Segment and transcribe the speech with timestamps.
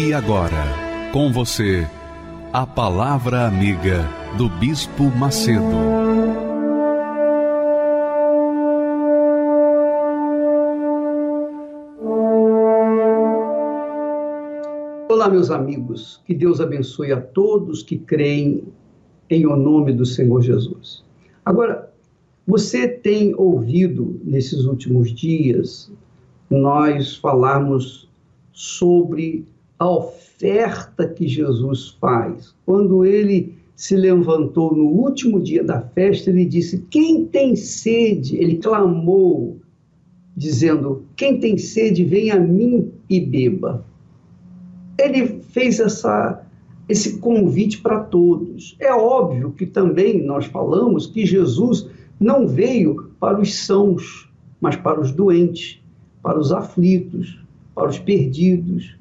[0.00, 1.84] E agora, com você,
[2.52, 5.64] a Palavra Amiga do Bispo Macedo.
[15.08, 18.62] Olá, meus amigos, que Deus abençoe a todos que creem
[19.28, 21.02] em o nome do Senhor Jesus.
[21.44, 21.92] Agora,
[22.46, 25.90] você tem ouvido nesses últimos dias
[26.48, 28.08] nós falarmos
[28.52, 29.44] sobre
[29.78, 32.54] a oferta que Jesus faz.
[32.66, 38.36] Quando ele se levantou no último dia da festa, ele disse: Quem tem sede?
[38.36, 39.58] Ele clamou,
[40.36, 43.84] dizendo: Quem tem sede, vem a mim e beba.
[44.98, 46.44] Ele fez essa,
[46.88, 48.76] esse convite para todos.
[48.80, 54.28] É óbvio que também nós falamos que Jesus não veio para os sãos,
[54.60, 55.80] mas para os doentes,
[56.20, 57.40] para os aflitos,
[57.76, 58.98] para os perdidos,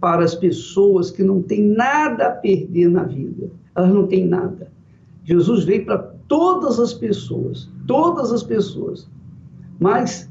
[0.00, 3.50] para as pessoas que não têm nada a perder na vida.
[3.76, 4.72] Elas não têm nada.
[5.24, 9.08] Jesus veio para todas as pessoas, todas as pessoas.
[9.78, 10.30] Mas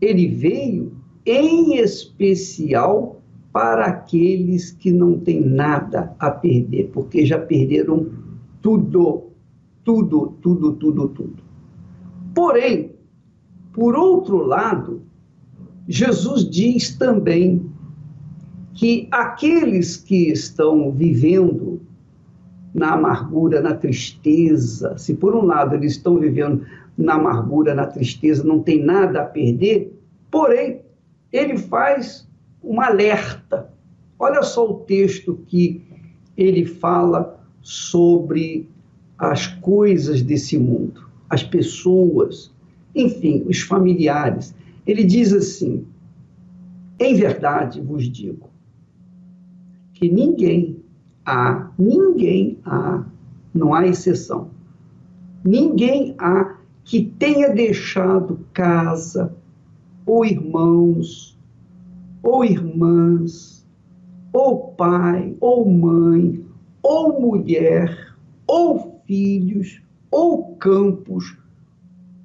[0.00, 0.92] ele veio
[1.26, 3.20] em especial
[3.52, 8.08] para aqueles que não têm nada a perder, porque já perderam
[8.62, 9.24] tudo,
[9.84, 11.42] tudo, tudo, tudo, tudo.
[12.34, 12.92] Porém,
[13.72, 15.02] por outro lado,
[15.88, 17.69] Jesus diz também
[18.80, 21.82] que aqueles que estão vivendo
[22.72, 26.64] na amargura, na tristeza, se por um lado eles estão vivendo
[26.96, 29.94] na amargura, na tristeza, não tem nada a perder,
[30.30, 30.80] porém,
[31.30, 32.26] ele faz
[32.64, 33.70] um alerta.
[34.18, 35.84] Olha só o texto que
[36.34, 38.66] ele fala sobre
[39.18, 42.50] as coisas desse mundo, as pessoas,
[42.94, 44.54] enfim, os familiares.
[44.86, 45.84] Ele diz assim:
[46.98, 48.49] Em verdade vos digo,
[50.00, 50.82] que ninguém
[51.26, 53.04] há, ninguém há,
[53.52, 54.48] não há exceção,
[55.44, 59.36] ninguém há que tenha deixado casa,
[60.06, 61.38] ou irmãos,
[62.22, 63.66] ou irmãs,
[64.32, 66.46] ou pai, ou mãe,
[66.82, 68.14] ou mulher,
[68.46, 71.36] ou filhos, ou campos,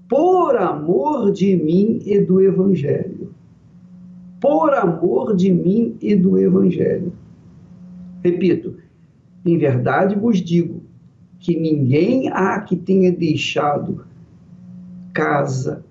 [0.08, 3.34] por amor de mim e do Evangelho.
[4.40, 7.12] Por amor de mim e do Evangelho.
[8.26, 8.78] Repito,
[9.46, 10.82] em verdade vos digo
[11.38, 14.04] que ninguém há que tenha deixado
[15.14, 15.86] casa,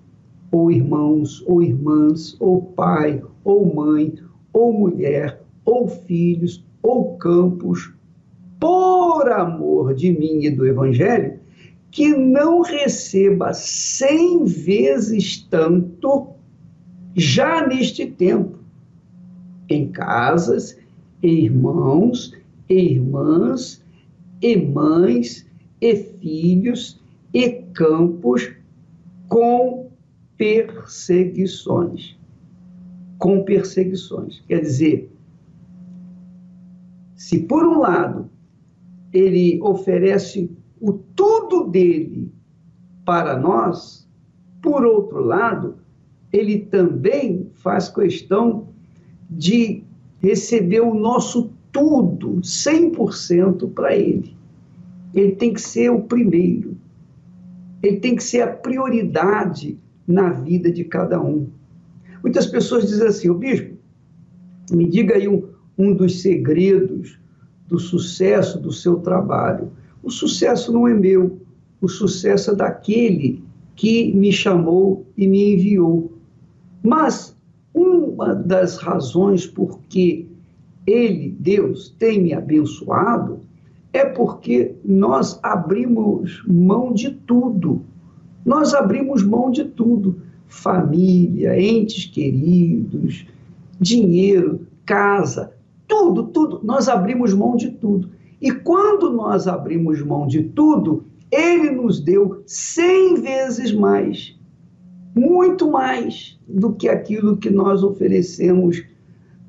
[0.51, 4.15] ou irmãos, ou irmãs, ou pai, ou mãe,
[4.51, 7.93] ou mulher, ou filhos, ou campos,
[8.59, 11.39] por amor de mim e do Evangelho,
[11.89, 16.31] que não receba cem vezes tanto
[17.15, 18.59] já neste tempo,
[19.69, 20.77] em casas
[21.25, 22.33] irmãos,
[22.69, 23.83] irmãs,
[24.41, 25.45] e mães,
[25.81, 27.01] e filhos,
[27.33, 28.51] e campos,
[29.27, 29.89] com
[30.37, 32.17] perseguições.
[33.17, 34.43] Com perseguições.
[34.47, 35.11] Quer dizer,
[37.15, 38.29] se por um lado
[39.11, 42.31] ele oferece o tudo dele
[43.05, 44.07] para nós,
[44.61, 45.77] por outro lado,
[46.33, 48.67] ele também faz questão
[49.29, 49.83] de
[50.25, 54.35] receber o nosso tudo, 100% para ele.
[55.13, 56.75] Ele tem que ser o primeiro.
[57.83, 59.77] Ele tem que ser a prioridade
[60.07, 61.47] na vida de cada um.
[62.23, 63.75] Muitas pessoas dizem assim, o bispo,
[64.71, 65.43] me diga aí um,
[65.77, 67.19] um dos segredos
[67.67, 69.71] do sucesso do seu trabalho.
[70.01, 71.39] O sucesso não é meu,
[71.79, 73.43] o sucesso é daquele
[73.75, 76.11] que me chamou e me enviou.
[76.81, 77.34] Mas
[77.75, 80.29] uma das razões por que
[80.87, 83.41] ele, Deus, tem me abençoado
[83.91, 87.81] é porque nós abrimos mão de tudo.
[88.45, 90.21] Nós abrimos mão de tudo.
[90.47, 93.25] Família, entes queridos,
[93.79, 95.51] dinheiro, casa,
[95.87, 96.61] tudo, tudo.
[96.63, 98.09] Nós abrimos mão de tudo.
[98.41, 104.37] E quando nós abrimos mão de tudo, ele nos deu cem vezes mais
[105.15, 108.83] muito mais do que aquilo que nós oferecemos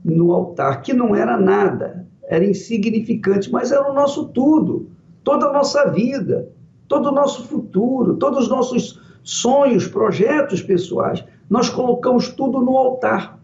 [0.04, 4.88] no altar, que não era nada, era insignificante, mas era o nosso tudo,
[5.24, 6.48] toda a nossa vida,
[6.86, 11.24] todo o nosso futuro, todos os nossos sonhos, projetos pessoais.
[11.50, 13.40] Nós colocamos tudo no altar.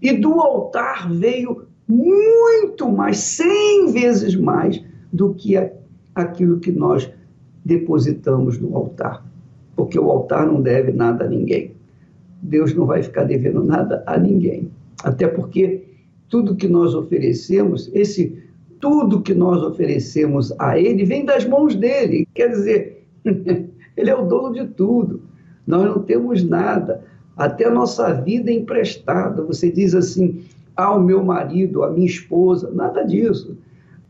[0.00, 4.80] E do altar veio muito mais, cem vezes mais,
[5.12, 5.56] do que
[6.14, 7.10] aquilo que nós
[7.64, 9.24] depositamos no altar.
[9.76, 11.72] Porque o altar não deve nada a ninguém.
[12.42, 14.70] Deus não vai ficar devendo nada a ninguém.
[15.02, 15.82] Até porque
[16.28, 18.42] tudo que nós oferecemos, esse
[18.80, 22.28] tudo que nós oferecemos a Ele vem das mãos dele.
[22.34, 23.04] Quer dizer,
[23.96, 25.22] Ele é o dono de tudo.
[25.66, 27.02] Nós não temos nada.
[27.36, 29.42] Até a nossa vida é emprestada.
[29.42, 30.44] Você diz assim,
[30.76, 33.56] ao meu marido, à minha esposa, nada disso.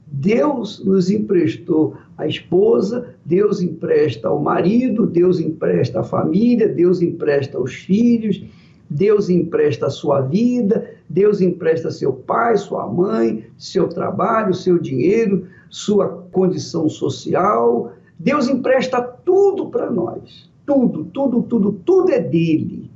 [0.07, 7.57] Deus nos emprestou a esposa, Deus empresta ao marido, Deus empresta a família, Deus empresta
[7.57, 8.45] aos filhos,
[8.89, 15.47] Deus empresta a sua vida, Deus empresta seu pai, sua mãe, seu trabalho, seu dinheiro,
[15.71, 17.93] sua condição social.
[18.19, 20.51] Deus empresta tudo para nós.
[20.67, 22.91] Tudo, tudo, tudo, tudo é dele.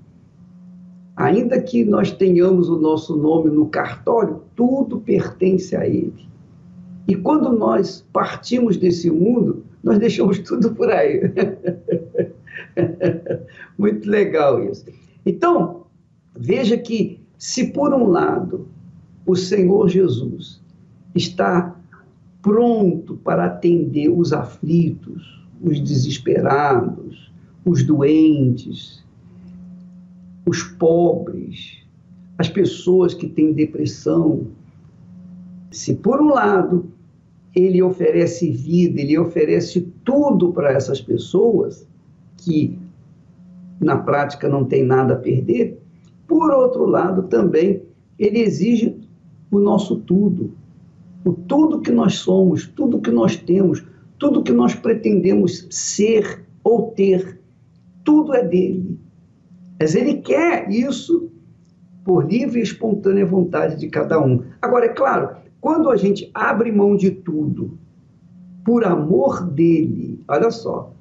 [1.16, 6.28] Ainda que nós tenhamos o nosso nome no cartório, tudo pertence a ele.
[7.08, 11.20] E quando nós partimos desse mundo, nós deixamos tudo por aí.
[13.79, 14.85] Muito legal isso.
[15.25, 15.87] Então,
[16.37, 18.69] veja que, se por um lado
[19.25, 20.61] o Senhor Jesus
[21.14, 21.75] está
[22.43, 27.32] pronto para atender os aflitos, os desesperados,
[27.64, 29.02] os doentes,
[30.46, 31.79] os pobres,
[32.37, 34.46] as pessoas que têm depressão.
[35.70, 36.90] Se por um lado
[37.58, 41.87] ele oferece vida, ele oferece tudo para essas pessoas
[42.37, 42.78] que
[43.81, 45.78] na prática não tem nada a perder.
[46.26, 47.82] Por outro lado, também
[48.19, 48.96] ele exige
[49.50, 50.52] o nosso tudo,
[51.25, 53.84] o tudo que nós somos, tudo que nós temos,
[54.19, 57.40] tudo que nós pretendemos ser ou ter,
[58.04, 58.99] tudo é dele.
[59.81, 61.31] Mas ele quer isso
[62.04, 64.43] por livre e espontânea vontade de cada um.
[64.61, 67.78] Agora, é claro, quando a gente abre mão de tudo
[68.64, 70.93] por amor dele, olha só,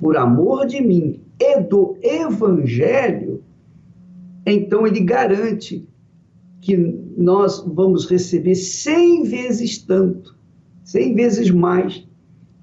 [0.00, 3.42] por amor de mim e do evangelho,
[4.46, 5.86] então ele garante
[6.60, 6.76] que
[7.16, 10.36] nós vamos receber cem vezes tanto,
[10.84, 12.06] cem vezes mais,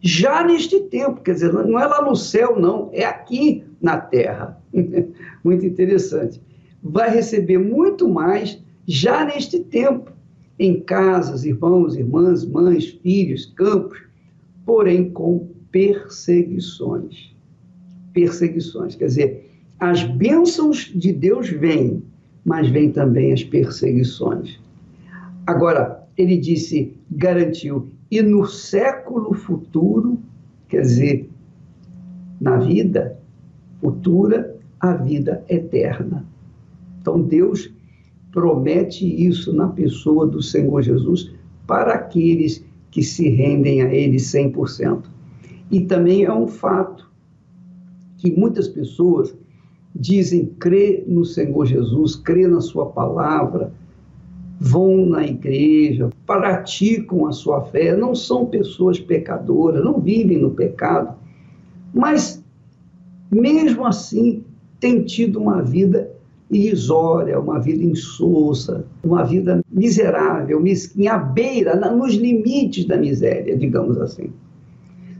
[0.02, 4.62] já neste tempo, quer dizer, não é lá no céu, não, é aqui na terra.
[5.44, 6.42] muito interessante.
[6.84, 10.12] Vai receber muito mais já neste tempo
[10.57, 14.02] em casas, irmãos, irmãs, mães, filhos, campos,
[14.66, 17.36] porém com perseguições.
[18.13, 22.02] Perseguições, quer dizer, as bênçãos de Deus vêm,
[22.46, 24.60] mas vêm também as perseguições.
[25.46, 30.18] Agora, ele disse, garantiu, e no século futuro,
[30.69, 31.30] quer dizer,
[32.40, 33.19] na vida
[33.81, 36.25] futura, a vida eterna.
[37.02, 37.72] Então, Deus
[38.36, 41.32] promete isso na pessoa do Senhor Jesus
[41.66, 45.06] para aqueles que se rendem a Ele 100%.
[45.72, 47.10] E também é um fato
[48.18, 49.34] que muitas pessoas
[49.96, 53.71] dizem crer no Senhor Jesus, crer na Sua palavra,
[54.59, 61.16] vão na igreja, praticam a sua fé, não são pessoas pecadoras, não vivem no pecado,
[61.94, 62.44] mas
[63.31, 64.44] mesmo assim
[64.80, 66.15] têm tido uma vida
[66.56, 74.00] irrisória, uma vida insossa, uma vida miserável, mesquinha, à beira, nos limites da miséria, digamos
[74.00, 74.31] assim.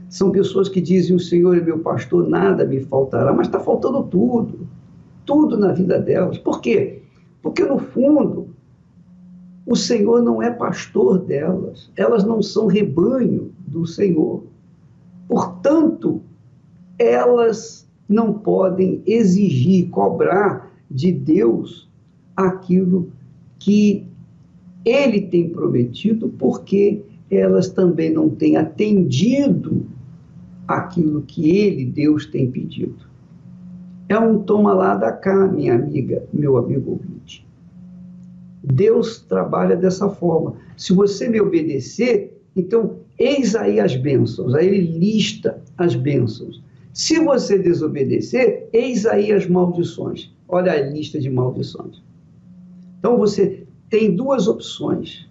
[0.08, 4.04] São pessoas que dizem: O Senhor é meu pastor, nada me faltará, mas está faltando
[4.04, 4.66] tudo,
[5.24, 6.38] tudo na vida delas.
[6.38, 7.02] Por quê?
[7.42, 8.48] Porque, no fundo,
[9.66, 14.44] o Senhor não é pastor delas, elas não são rebanho do Senhor.
[15.28, 16.22] Portanto,
[16.98, 21.88] elas não podem exigir, cobrar de Deus
[22.36, 23.10] aquilo
[23.58, 24.06] que
[24.84, 29.86] ele tem prometido, porque elas também não têm atendido
[30.68, 33.06] aquilo que ele, Deus, tem pedido.
[34.08, 37.44] É um toma lá da cá, minha amiga, meu amigo ouvinte.
[38.62, 40.54] Deus trabalha dessa forma.
[40.76, 44.54] Se você me obedecer, então eis aí as bênçãos.
[44.54, 46.62] Aí ele lista as bênçãos.
[46.92, 50.34] Se você desobedecer, eis aí as maldições.
[50.48, 52.02] Olha a lista de maldições.
[52.98, 55.28] Então você tem duas opções.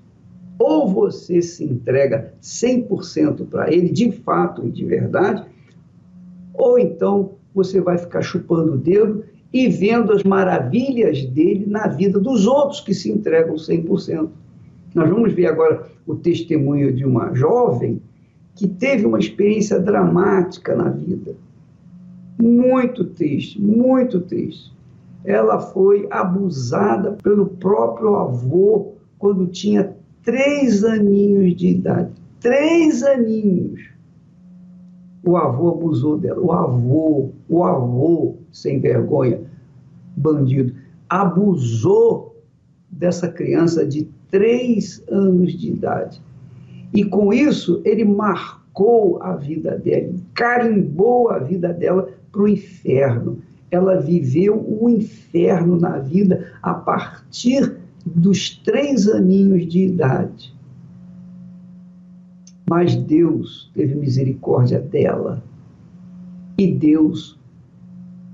[0.57, 5.43] Ou você se entrega 100% para ele, de fato e de verdade,
[6.53, 12.19] ou então você vai ficar chupando o dedo e vendo as maravilhas dele na vida
[12.19, 14.29] dos outros que se entregam 100%.
[14.93, 18.01] Nós vamos ver agora o testemunho de uma jovem
[18.55, 21.35] que teve uma experiência dramática na vida.
[22.41, 24.74] Muito triste, muito triste.
[25.25, 32.11] Ela foi abusada pelo próprio avô quando tinha três aninhos de idade.
[32.39, 33.81] Três aninhos.
[35.25, 36.39] O avô abusou dela.
[36.39, 39.41] O avô, o avô, sem vergonha,
[40.15, 40.73] bandido,
[41.09, 42.35] abusou
[42.89, 46.21] dessa criança de três anos de idade.
[46.93, 53.39] E com isso, ele marcou a vida dela, carimbou a vida dela para o inferno.
[53.71, 60.55] Ela viveu o inferno na vida a partir dos três aninhos de idade.
[62.69, 65.43] Mas Deus teve misericórdia dela.
[66.57, 67.37] E Deus,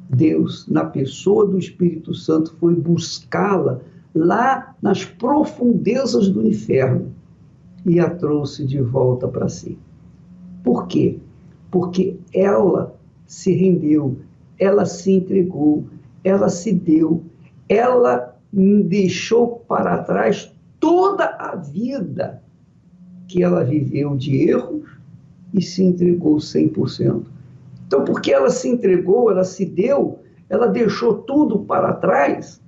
[0.10, 3.82] Deus, na pessoa do Espírito Santo, foi buscá-la
[4.14, 7.14] lá nas profundezas do inferno
[7.86, 9.78] e a trouxe de volta para si.
[10.64, 11.18] Por quê?
[11.70, 12.96] Porque ela
[13.26, 14.18] se rendeu,
[14.62, 15.86] ela se entregou,
[16.24, 17.24] ela se deu,
[17.68, 22.44] ela deixou para trás toda a vida
[23.27, 24.88] que ela viveu de erros
[25.51, 27.24] e se entregou 100%.
[27.88, 32.62] Então, porque ela se entregou, ela se deu, ela deixou tudo para trás,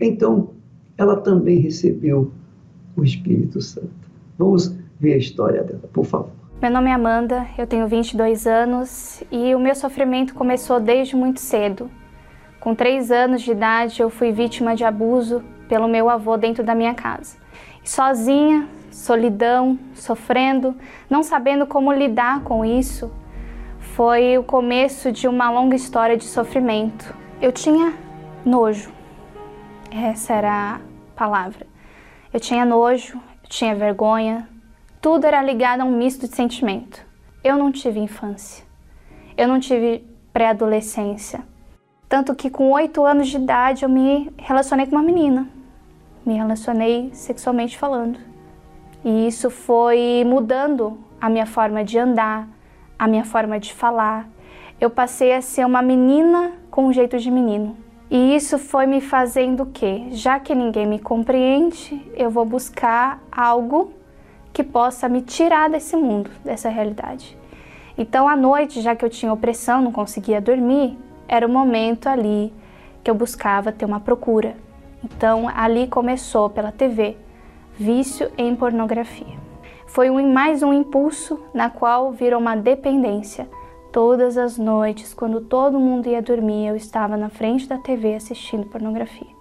[0.00, 0.50] então
[0.98, 2.32] ela também recebeu
[2.96, 3.88] o Espírito Santo.
[4.36, 6.39] Vamos ver a história dela, por favor.
[6.60, 11.40] Meu nome é Amanda, eu tenho 22 anos e o meu sofrimento começou desde muito
[11.40, 11.90] cedo.
[12.60, 16.74] Com 3 anos de idade, eu fui vítima de abuso pelo meu avô dentro da
[16.74, 17.38] minha casa.
[17.82, 20.76] sozinha, solidão, sofrendo,
[21.08, 23.10] não sabendo como lidar com isso,
[23.96, 27.16] foi o começo de uma longa história de sofrimento.
[27.40, 27.94] Eu tinha
[28.44, 28.92] nojo,
[29.90, 30.80] essa era a
[31.16, 31.66] palavra.
[32.30, 34.46] Eu tinha nojo, eu tinha vergonha,
[35.00, 37.04] tudo era ligado a um misto de sentimento.
[37.42, 38.64] Eu não tive infância,
[39.36, 41.42] eu não tive pré-adolescência.
[42.08, 45.48] Tanto que com oito anos de idade eu me relacionei com uma menina.
[46.26, 48.18] Me relacionei sexualmente falando.
[49.02, 52.46] E isso foi mudando a minha forma de andar,
[52.98, 54.28] a minha forma de falar.
[54.78, 57.76] Eu passei a ser uma menina com um jeito de menino.
[58.10, 60.08] E isso foi me fazendo o quê?
[60.10, 63.92] Já que ninguém me compreende, eu vou buscar algo
[64.60, 67.34] que possa me tirar desse mundo, dessa realidade.
[67.96, 72.52] Então, à noite, já que eu tinha opressão, não conseguia dormir, era o momento ali
[73.02, 74.54] que eu buscava ter uma procura.
[75.02, 77.16] Então, ali começou pela TV,
[77.74, 79.38] vício em pornografia.
[79.86, 83.48] Foi um, mais um impulso na qual virou uma dependência.
[83.90, 88.66] Todas as noites, quando todo mundo ia dormir, eu estava na frente da TV assistindo
[88.66, 89.34] pornografia.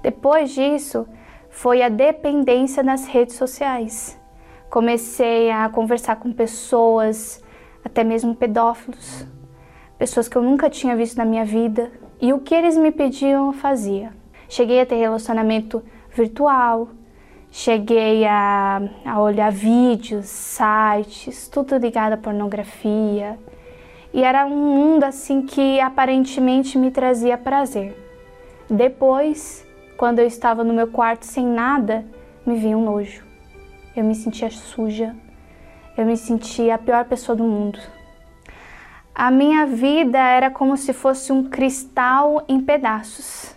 [0.00, 1.08] Depois disso,
[1.50, 4.17] foi a dependência nas redes sociais.
[4.70, 7.42] Comecei a conversar com pessoas,
[7.82, 9.26] até mesmo pedófilos,
[9.98, 13.46] pessoas que eu nunca tinha visto na minha vida, e o que eles me pediam
[13.46, 14.12] eu fazia.
[14.46, 15.82] Cheguei a ter relacionamento
[16.14, 16.88] virtual,
[17.50, 23.38] cheguei a, a olhar vídeos, sites, tudo ligado à pornografia.
[24.12, 27.96] E era um mundo assim que aparentemente me trazia prazer.
[28.68, 32.04] Depois, quando eu estava no meu quarto sem nada,
[32.44, 33.27] me vinha um nojo
[33.98, 35.14] eu me sentia suja,
[35.96, 37.78] eu me sentia a pior pessoa do mundo.
[39.14, 43.56] A minha vida era como se fosse um cristal em pedaços.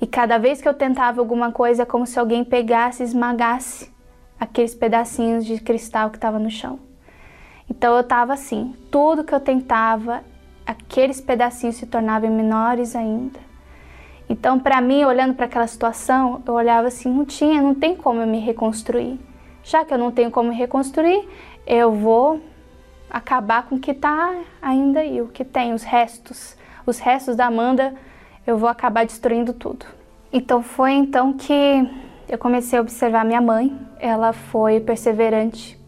[0.00, 3.92] E cada vez que eu tentava alguma coisa, é como se alguém pegasse e esmagasse
[4.40, 6.80] aqueles pedacinhos de cristal que estava no chão.
[7.68, 10.24] Então eu estava assim, tudo que eu tentava,
[10.66, 13.38] aqueles pedacinhos se tornavam menores ainda.
[14.28, 18.20] Então, para mim, olhando para aquela situação, eu olhava assim, não tinha, não tem como
[18.20, 19.29] eu me reconstruir.
[19.70, 21.28] Já que eu não tenho como reconstruir,
[21.64, 22.40] eu vou
[23.08, 26.56] acabar com o que está ainda aí, o que tem, os restos.
[26.84, 27.94] Os restos da Amanda,
[28.44, 29.86] eu vou acabar destruindo tudo.
[30.32, 31.88] Então foi então que
[32.28, 33.78] eu comecei a observar minha mãe.
[34.00, 35.80] Ela foi perseverante,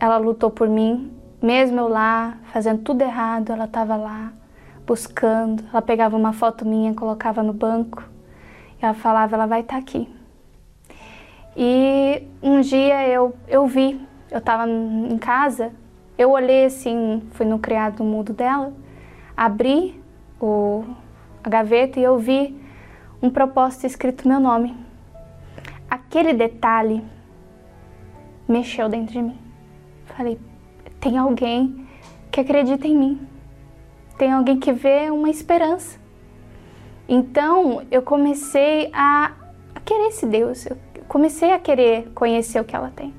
[0.00, 4.32] ela lutou por mim, mesmo eu lá fazendo tudo errado, ela estava lá
[4.86, 5.62] buscando.
[5.70, 8.02] Ela pegava uma foto minha, colocava no banco,
[8.80, 10.08] e ela falava: ela vai estar tá aqui.
[11.60, 14.00] E um dia eu, eu vi,
[14.30, 15.72] eu estava em casa,
[16.16, 18.72] eu olhei assim, fui no criado mudo dela,
[19.36, 20.00] abri
[20.40, 20.84] o,
[21.42, 22.56] a gaveta e eu vi
[23.20, 24.76] um propósito escrito meu nome.
[25.90, 27.02] Aquele detalhe
[28.46, 29.38] mexeu dentro de mim.
[30.04, 30.38] Falei,
[31.00, 31.84] tem alguém
[32.30, 33.28] que acredita em mim.
[34.16, 35.98] Tem alguém que vê uma esperança.
[37.08, 39.32] Então eu comecei a,
[39.84, 40.76] querer esse Deus, eu
[41.08, 43.14] comecei a querer conhecer o que ela tem.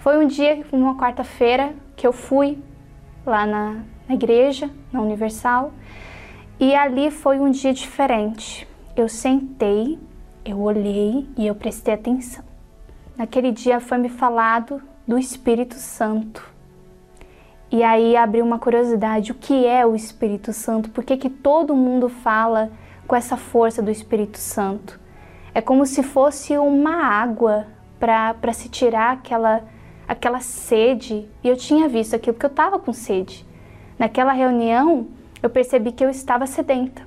[0.00, 2.58] Foi um dia, uma quarta-feira, que eu fui
[3.24, 5.72] lá na, na igreja, na Universal,
[6.58, 8.66] e ali foi um dia diferente.
[8.96, 9.98] Eu sentei,
[10.44, 12.44] eu olhei e eu prestei atenção.
[13.16, 16.48] Naquele dia foi me falado do Espírito Santo.
[17.70, 20.90] E aí abriu uma curiosidade, o que é o Espírito Santo?
[20.90, 22.70] Por que, que todo mundo fala
[23.06, 24.98] com essa força do Espírito Santo?
[25.54, 27.66] É como se fosse uma água
[27.98, 29.64] para se tirar aquela,
[30.06, 31.28] aquela sede.
[31.42, 33.46] E eu tinha visto aquilo porque eu estava com sede.
[33.98, 35.08] Naquela reunião,
[35.42, 37.02] eu percebi que eu estava sedenta.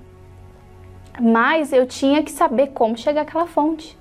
[1.20, 3.98] Mas eu tinha que saber como chegar àquela fonte.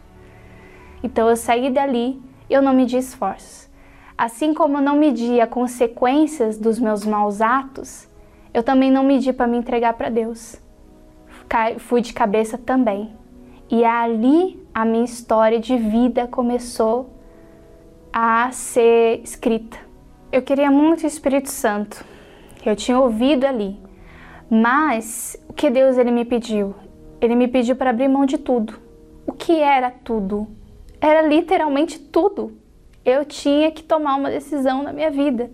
[1.02, 3.68] Então eu saí dali, eu não medi esforços.
[4.16, 5.00] Assim como eu não
[5.42, 8.08] as consequências dos meus maus atos,
[8.52, 10.60] eu também não medi para me entregar para Deus.
[11.78, 13.19] Fui de cabeça também.
[13.70, 17.10] E ali a minha história de vida começou
[18.12, 19.78] a ser escrita.
[20.32, 22.04] Eu queria muito o Espírito Santo.
[22.66, 23.78] Eu tinha ouvido ali.
[24.50, 26.74] Mas o que Deus ele me pediu?
[27.20, 28.74] Ele me pediu para abrir mão de tudo.
[29.24, 30.48] O que era tudo?
[31.00, 32.58] Era literalmente tudo.
[33.04, 35.50] Eu tinha que tomar uma decisão na minha vida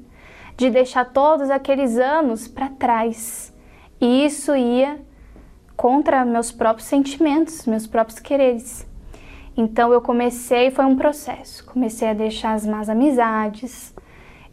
[0.56, 3.54] de deixar todos aqueles anos para trás.
[4.00, 4.98] E isso ia
[5.76, 8.86] contra meus próprios sentimentos, meus próprios quereres.
[9.56, 11.64] Então eu comecei, foi um processo.
[11.66, 13.94] Comecei a deixar as más amizades,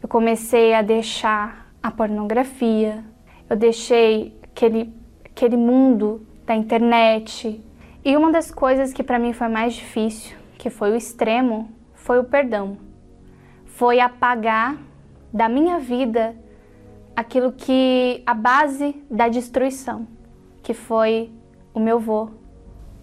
[0.02, 3.04] eu comecei a deixar a pornografia,
[3.48, 7.62] eu deixei aquele, aquele mundo da internet.
[8.04, 12.18] E uma das coisas que para mim foi mais difícil que foi o extremo, foi
[12.18, 12.78] o perdão.
[13.66, 14.78] Foi apagar
[15.30, 16.34] da minha vida
[17.14, 20.06] aquilo que a base da destruição,
[20.64, 21.30] que foi
[21.74, 22.30] o meu vô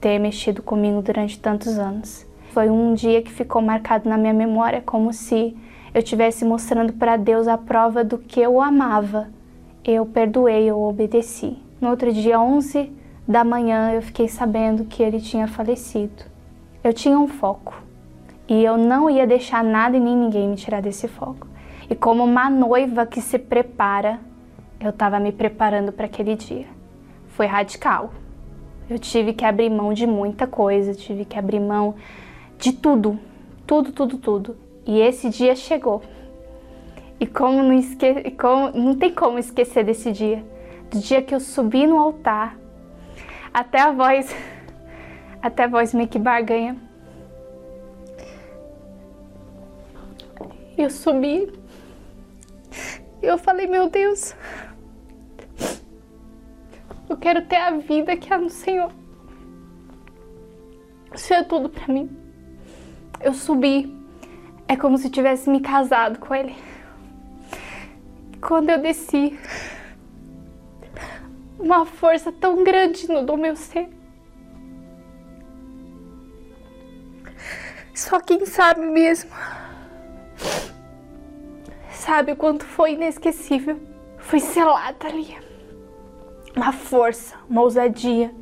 [0.01, 2.25] ter mexido comigo durante tantos anos.
[2.49, 5.55] Foi um dia que ficou marcado na minha memória como se
[5.93, 9.29] eu estivesse mostrando para Deus a prova do que eu amava.
[9.85, 11.55] Eu perdoei, eu obedeci.
[11.79, 12.91] No outro dia, 11
[13.27, 16.23] da manhã, eu fiquei sabendo que ele tinha falecido.
[16.83, 17.75] Eu tinha um foco
[18.49, 21.47] e eu não ia deixar nada e nem ninguém me tirar desse foco.
[21.87, 24.19] E como uma noiva que se prepara,
[24.79, 26.80] eu estava me preparando para aquele dia.
[27.31, 28.13] Foi radical.
[28.89, 31.95] Eu tive que abrir mão de muita coisa, tive que abrir mão
[32.57, 33.19] de tudo,
[33.65, 34.57] tudo, tudo, tudo.
[34.85, 36.01] E esse dia chegou.
[37.19, 38.31] E como não, esque...
[38.31, 38.71] como...
[38.71, 40.43] não tem como esquecer desse dia.
[40.89, 42.57] Do dia que eu subi no altar,
[43.53, 44.35] até a voz
[45.41, 46.75] até a voz meio que barganha.
[50.77, 51.51] Eu subi.
[53.21, 54.35] Eu falei, meu Deus,
[57.11, 58.89] eu quero ter a vida que há no Senhor.
[61.13, 62.09] O Senhor é tudo para mim.
[63.19, 63.93] Eu subi.
[64.65, 66.55] É como se tivesse me casado com Ele.
[68.39, 69.37] Quando eu desci,
[71.59, 73.89] uma força tão grande no meu ser
[77.93, 79.29] Só quem sabe mesmo.
[81.91, 83.77] Sabe o quanto foi inesquecível.
[84.17, 85.40] Foi selada ali.
[86.55, 88.33] Uma força, uma ousadia.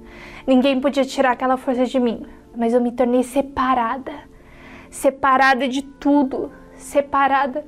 [0.48, 2.26] Ninguém podia tirar aquela força de mim.
[2.56, 4.12] Mas eu me tornei separada.
[4.90, 6.52] Separada de tudo.
[6.76, 7.66] Separada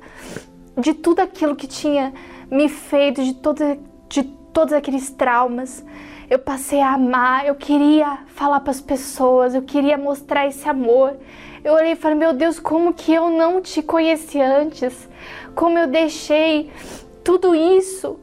[0.76, 2.12] de tudo aquilo que tinha
[2.50, 3.62] me feito, de, todo,
[4.08, 5.84] de todos aqueles traumas.
[6.28, 11.16] Eu passei a amar, eu queria falar para as pessoas, eu queria mostrar esse amor,
[11.62, 15.08] eu olhei e falei: Meu Deus, como que eu não te conheci antes?
[15.54, 16.70] Como eu deixei
[17.22, 18.18] tudo isso,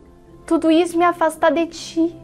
[0.50, 2.16] tudo isso me afastar de ti?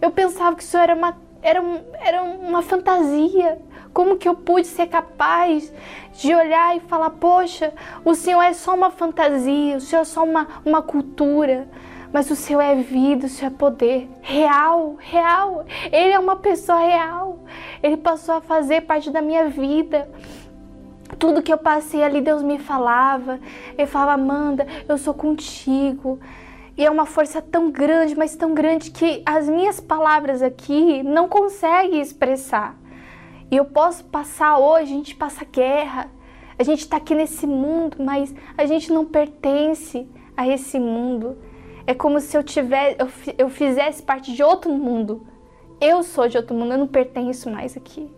[0.00, 3.60] Eu pensava que isso era uma, era, um, era uma fantasia.
[3.92, 5.72] Como que eu pude ser capaz
[6.14, 10.22] de olhar e falar: Poxa, o Senhor é só uma fantasia, o Senhor é só
[10.22, 11.68] uma, uma cultura
[12.12, 15.64] mas o Senhor é vida, o Senhor é poder real, real.
[15.90, 17.38] Ele é uma pessoa real.
[17.82, 20.06] Ele passou a fazer parte da minha vida
[21.18, 23.38] tudo que eu passei ali, Deus me falava.
[23.76, 26.18] Ele falava, Amanda, eu sou contigo.
[26.76, 31.28] E é uma força tão grande, mas tão grande que as minhas palavras aqui não
[31.28, 32.76] conseguem expressar.
[33.50, 36.10] E eu posso passar hoje, a gente passa guerra,
[36.58, 41.36] a gente está aqui nesse mundo, mas a gente não pertence a esse mundo.
[41.86, 45.26] É como se eu tivesse, eu, eu fizesse parte de outro mundo.
[45.78, 48.10] Eu sou de outro mundo, eu não pertenço mais aqui.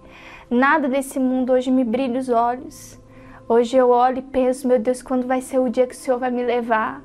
[0.48, 3.00] Nada desse mundo hoje me brilha os olhos.
[3.48, 6.18] Hoje eu olho e penso, meu Deus, quando vai ser o dia que o Senhor
[6.18, 7.02] vai me levar?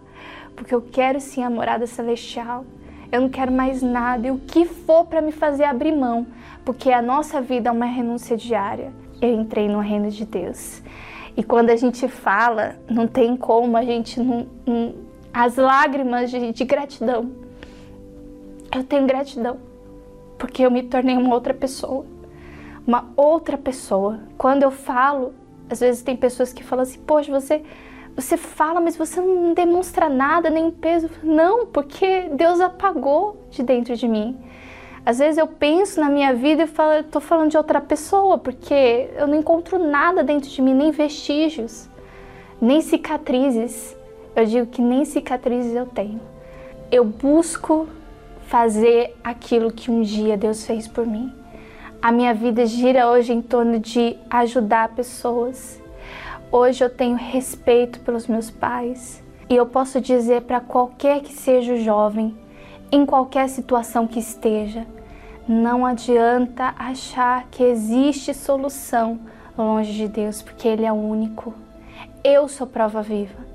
[0.59, 2.65] Porque eu quero sim a morada celestial.
[3.09, 6.27] eu não quero mais nada, e o que for para me fazer abrir mão,
[6.65, 8.91] porque a nossa vida é uma renúncia diária.
[9.21, 10.83] Eu entrei no reino de Deus.
[11.35, 14.93] E quando a gente fala, não tem como a gente não, não
[15.33, 17.31] as lágrimas de, de gratidão.
[18.75, 19.57] Eu tenho gratidão
[20.37, 22.05] porque eu me tornei uma outra pessoa.
[22.85, 24.19] Uma outra pessoa.
[24.37, 25.33] Quando eu falo,
[25.69, 27.63] às vezes tem pessoas que falam assim: "Poxa, você
[28.19, 31.09] você fala, mas você não demonstra nada, nem peso".
[31.23, 34.37] Não, porque Deus apagou de dentro de mim.
[35.05, 39.09] Às vezes eu penso na minha vida e falo, tô falando de outra pessoa, porque
[39.17, 41.89] eu não encontro nada dentro de mim, nem vestígios,
[42.61, 43.95] nem cicatrizes.
[44.35, 46.21] Eu digo que nem cicatrizes eu tenho.
[46.91, 47.87] Eu busco
[48.47, 51.33] fazer aquilo que um dia Deus fez por mim.
[52.01, 55.78] A minha vida gira hoje em torno de ajudar pessoas.
[56.51, 61.73] Hoje eu tenho respeito pelos meus pais e eu posso dizer para qualquer que seja
[61.73, 62.35] o jovem,
[62.91, 64.87] em qualquer situação que esteja,
[65.47, 69.19] não adianta achar que existe solução
[69.55, 71.53] longe de Deus, porque Ele é o único.
[72.23, 73.45] Eu sou prova viva.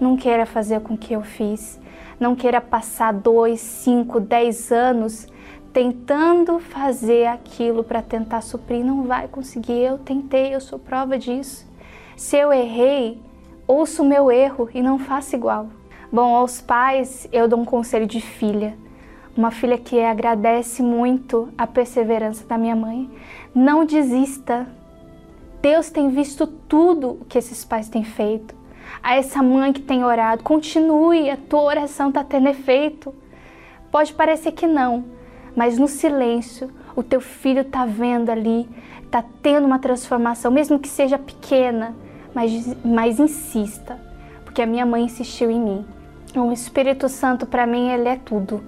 [0.00, 1.78] Não queira fazer com que eu fiz.
[2.18, 5.28] Não queira passar dois, cinco, dez anos
[5.74, 8.82] tentando fazer aquilo para tentar suprir.
[8.82, 9.82] Não vai conseguir.
[9.82, 11.69] Eu tentei, eu sou prova disso.
[12.20, 13.18] Se eu errei,
[13.66, 15.68] ouça o meu erro e não faça igual.
[16.12, 18.76] Bom, aos pais eu dou um conselho de filha.
[19.34, 23.10] Uma filha que agradece muito a perseverança da minha mãe.
[23.54, 24.66] Não desista.
[25.62, 28.54] Deus tem visto tudo o que esses pais têm feito
[29.02, 30.44] a essa mãe que tem orado.
[30.44, 33.14] Continue, a tua oração está tendo efeito.
[33.90, 35.06] Pode parecer que não,
[35.56, 38.68] mas no silêncio, o teu filho está vendo ali,
[39.06, 41.96] está tendo uma transformação, mesmo que seja pequena,
[42.34, 43.98] mas, mas insista,
[44.44, 45.84] porque a minha mãe insistiu em mim.
[46.36, 48.62] O Espírito Santo, para mim, ele é tudo,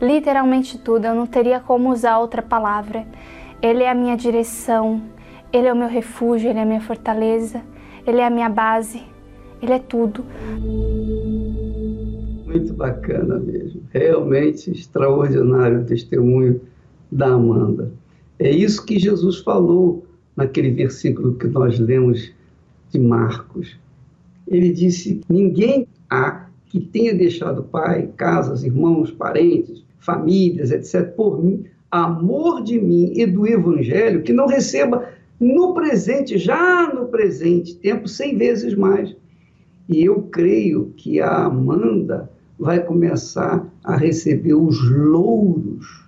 [0.00, 3.06] literalmente tudo, eu não teria como usar outra palavra.
[3.62, 5.02] Ele é a minha direção,
[5.52, 7.62] ele é o meu refúgio, ele é a minha fortaleza,
[8.06, 9.02] ele é a minha base,
[9.62, 10.24] ele é tudo.
[12.44, 13.82] Muito bacana mesmo.
[13.90, 16.60] Realmente extraordinário o testemunho
[17.10, 17.90] da Amanda.
[18.38, 20.04] É isso que Jesus falou
[20.36, 22.32] naquele versículo que nós lemos
[22.90, 23.78] de Marcos.
[24.46, 31.64] Ele disse: Ninguém há que tenha deixado pai, casas, irmãos, parentes, famílias, etc., por mim,
[31.90, 38.08] amor de mim e do Evangelho, que não receba no presente, já no presente tempo,
[38.08, 39.14] cem vezes mais
[39.88, 46.04] e eu creio que a Amanda vai começar a receber os louros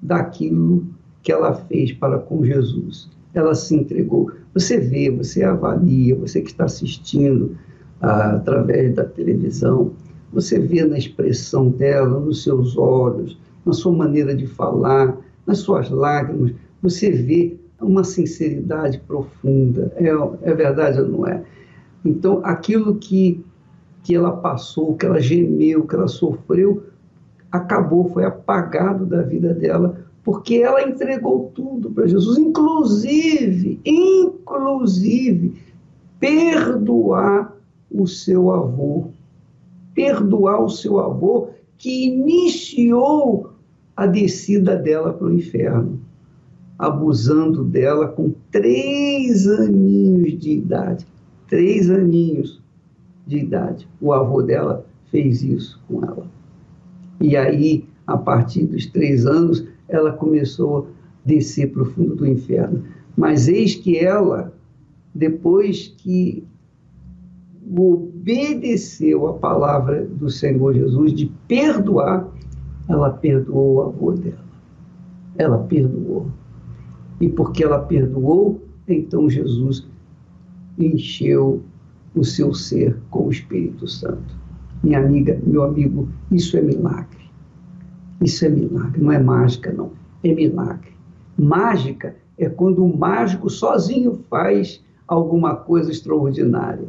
[0.00, 0.86] daquilo
[1.22, 3.10] que ela fez para com Jesus.
[3.34, 4.30] Ela se entregou.
[4.54, 7.56] Você vê, você avalia, você que está assistindo
[8.00, 9.92] ah, através da televisão,
[10.32, 15.90] você vê na expressão dela, nos seus olhos, na sua maneira de falar, nas suas
[15.90, 19.92] lágrimas, você vê uma sinceridade profunda.
[19.96, 20.08] É,
[20.42, 21.42] é verdade ou não é?
[22.04, 23.44] Então, aquilo que,
[24.02, 26.84] que ela passou, que ela gemeu, que ela sofreu,
[27.50, 35.54] acabou, foi apagado da vida dela, porque ela entregou tudo para Jesus, inclusive, inclusive,
[36.18, 37.54] perdoar
[37.90, 39.08] o seu avô,
[39.94, 43.50] perdoar o seu avô que iniciou
[43.94, 46.00] a descida dela para o inferno,
[46.78, 51.06] abusando dela com três aninhos de idade
[51.48, 52.60] três aninhos
[53.26, 53.88] de idade.
[54.00, 56.26] O avô dela fez isso com ela.
[57.20, 62.26] E aí, a partir dos três anos, ela começou a descer para o fundo do
[62.26, 62.82] inferno.
[63.16, 64.52] Mas eis que ela,
[65.14, 66.44] depois que
[67.76, 72.28] obedeceu a palavra do Senhor Jesus de perdoar,
[72.88, 74.44] ela perdoou o avô dela.
[75.36, 76.26] Ela perdoou.
[77.20, 79.86] E porque ela perdoou, então Jesus
[80.78, 81.62] encheu
[82.14, 84.34] o seu ser com o Espírito Santo.
[84.82, 87.13] Minha amiga, meu amigo, isso é milagre.
[88.20, 89.92] Isso é milagre, não é mágica, não.
[90.22, 90.92] É milagre.
[91.36, 96.88] Mágica é quando o mágico sozinho faz alguma coisa extraordinária.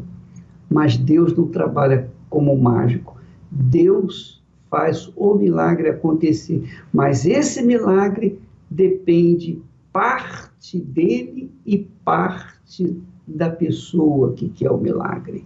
[0.69, 3.17] Mas Deus não trabalha como mágico.
[3.51, 6.63] Deus faz o milagre acontecer.
[6.93, 9.61] Mas esse milagre depende
[9.91, 15.45] parte dele e parte da pessoa que quer o milagre.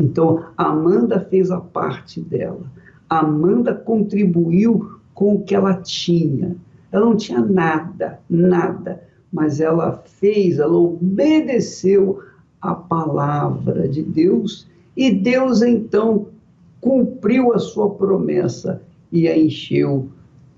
[0.00, 2.70] Então, Amanda fez a parte dela.
[3.08, 6.56] Amanda contribuiu com o que ela tinha.
[6.92, 12.22] Ela não tinha nada, nada, mas ela fez, ela obedeceu
[12.60, 16.28] a palavra de Deus e Deus então
[16.80, 18.82] cumpriu a sua promessa.
[19.10, 20.10] e a encheu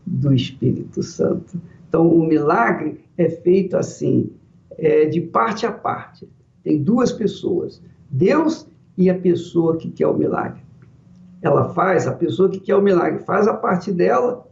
[0.05, 1.61] do Espírito Santo.
[1.89, 4.31] Então, o milagre é feito assim,
[4.77, 6.29] é, de parte a parte.
[6.65, 8.67] Tem duas pessoas, Deus
[8.99, 10.63] e a pessoa que quer o milagre.
[11.43, 14.47] Ela faz, a pessoa que quer o milagre faz a parte dela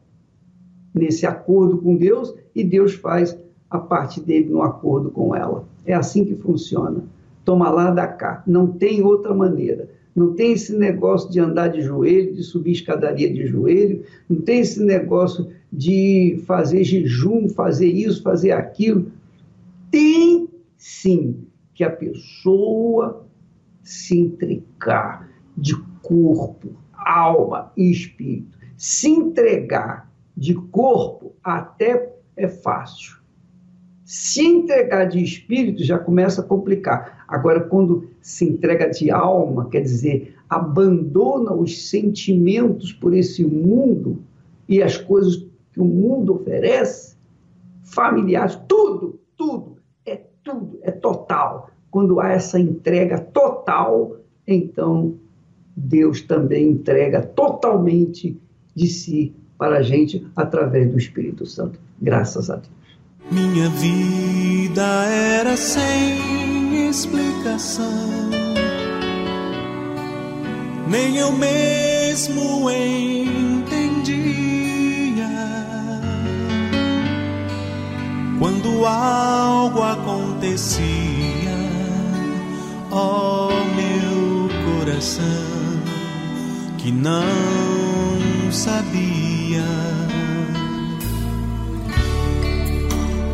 [0.94, 3.38] nesse acordo com Deus e Deus faz
[3.70, 5.64] a parte dele no acordo com ela.
[5.84, 7.04] É assim que funciona.
[7.44, 8.42] Toma lá, da cá.
[8.46, 9.88] Não tem outra maneira.
[10.14, 14.60] Não tem esse negócio de andar de joelho, de subir escadaria de joelho, não tem
[14.60, 19.12] esse negócio de fazer jejum, fazer isso, fazer aquilo.
[19.90, 23.24] Tem sim que a pessoa
[23.84, 25.76] se entregar de
[26.08, 28.58] corpo, alma e espírito.
[28.76, 33.18] Se entregar de corpo até é fácil.
[34.04, 37.24] Se entregar de espírito já começa a complicar.
[37.28, 44.22] Agora, quando se entrega de alma, quer dizer, abandona os sentimentos por esse mundo
[44.66, 47.16] e as coisas que o mundo oferece,
[47.82, 51.70] familiares, tudo, tudo, é tudo, é total.
[51.90, 54.16] Quando há essa entrega total,
[54.46, 55.18] então
[55.80, 58.36] Deus também entrega totalmente
[58.74, 61.78] de si para a gente através do Espírito Santo.
[62.00, 62.78] Graças a Deus.
[63.30, 67.84] Minha vida era sem explicação,
[70.88, 74.08] nem eu mesmo entendia.
[78.38, 80.88] Quando algo acontecia,
[82.90, 85.57] ó oh, meu coração,
[86.88, 89.62] que não sabia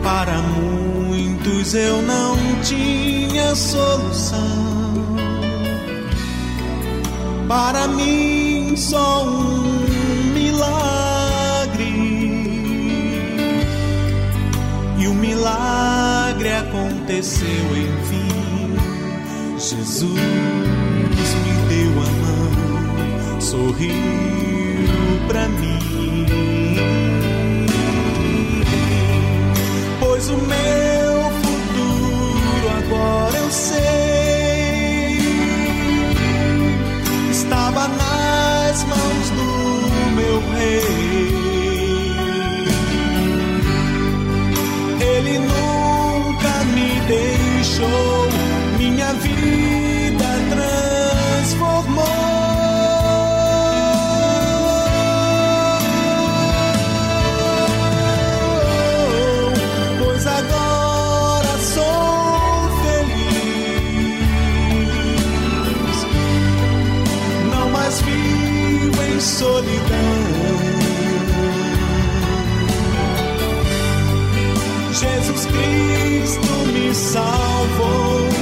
[0.02, 4.38] Para muitos eu não tinha solução.
[7.48, 9.62] Para mim só um
[10.34, 11.84] milagre.
[14.98, 18.76] E o milagre aconteceu enfim.
[19.58, 20.73] Jesus
[23.44, 23.94] sorriu
[25.28, 26.24] para mim.
[30.00, 33.74] pois o meu futuro agora eu sei.
[37.30, 39.48] Estava nas mãos do
[40.18, 41.34] meu rei.
[45.12, 48.13] Ele nunca me deixou,
[69.44, 70.14] solidão.
[74.92, 78.33] Jesus Cristo me salvou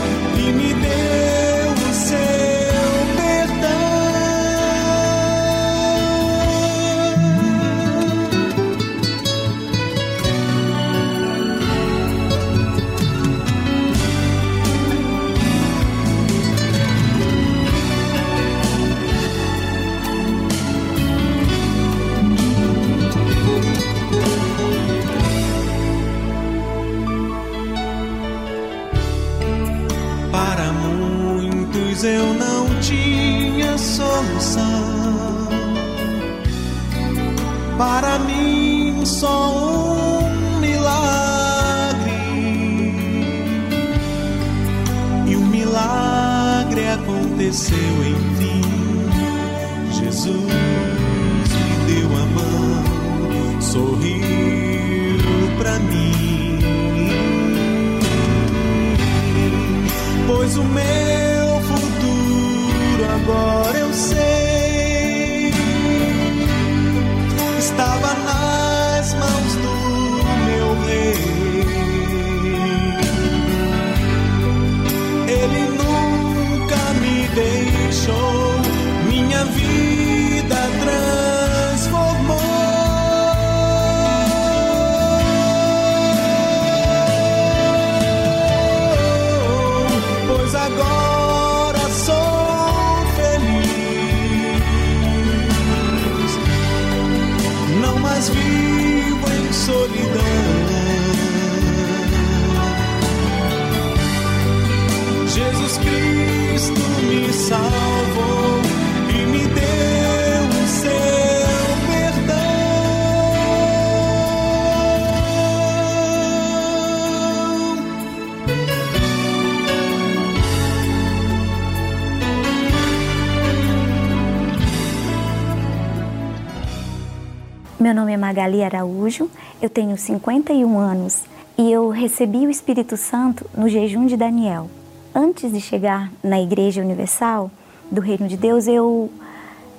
[128.32, 131.24] Magali Araújo, eu tenho 51 anos
[131.58, 134.70] e eu recebi o Espírito Santo no jejum de Daniel.
[135.14, 137.50] Antes de chegar na Igreja Universal
[137.90, 139.12] do Reino de Deus, eu,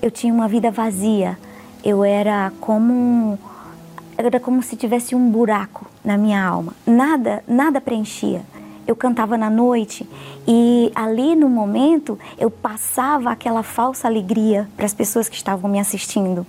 [0.04, 1.36] eu tinha uma vida vazia.
[1.84, 3.40] Eu era como
[4.16, 6.76] era como se tivesse um buraco na minha alma.
[6.86, 8.44] Nada, nada preenchia.
[8.86, 10.08] Eu cantava na noite
[10.48, 15.80] e ali no momento eu passava aquela falsa alegria para as pessoas que estavam me
[15.80, 16.46] assistindo,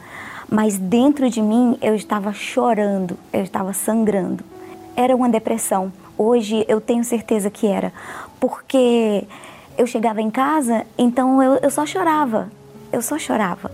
[0.55, 4.45] mas dentro de mim eu estava chorando, eu estava sangrando.
[4.95, 5.93] Era uma depressão.
[6.17, 7.93] Hoje eu tenho certeza que era,
[8.39, 9.25] porque
[9.77, 12.49] eu chegava em casa, então eu, eu só chorava,
[12.93, 13.69] eu só chorava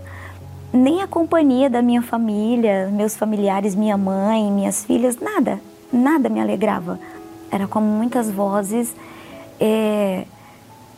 [0.73, 5.61] nem a companhia da minha família, meus familiares, minha mãe, minhas filhas, nada,
[5.93, 6.99] nada me alegrava.
[7.51, 8.95] Era como muitas vozes
[9.59, 10.25] é,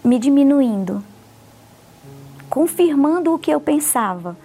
[0.04, 1.02] me diminuindo,
[2.48, 4.36] confirmando o que eu pensava,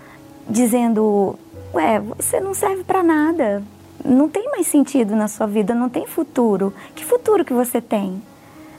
[0.49, 1.37] dizendo:
[1.73, 3.63] Ué, você não serve para nada,
[4.03, 6.73] não tem mais sentido na sua vida, não tem futuro.
[6.95, 8.21] Que futuro que você tem?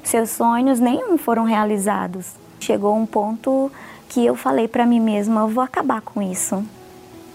[0.02, 2.32] Seus sonhos nenhum foram realizados.
[2.58, 3.70] Chegou um ponto
[4.08, 6.64] que eu falei para mim mesma: eu vou acabar com isso.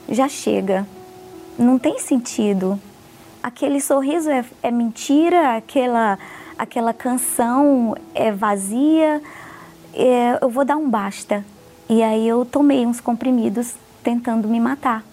[0.10, 0.88] Já chega.
[1.58, 2.80] Não tem sentido.
[3.42, 6.18] Aquele sorriso é, é mentira, aquela,
[6.58, 9.22] aquela canção é vazia.
[9.94, 11.46] É, eu vou dar um basta.
[11.88, 15.04] E aí eu tomei uns comprimidos tentando me matar.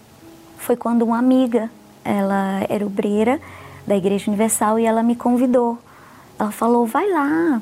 [0.57, 1.71] Foi quando uma amiga,
[2.03, 3.39] ela era obreira
[3.87, 5.79] da Igreja Universal e ela me convidou.
[6.37, 7.61] Ela falou: vai lá,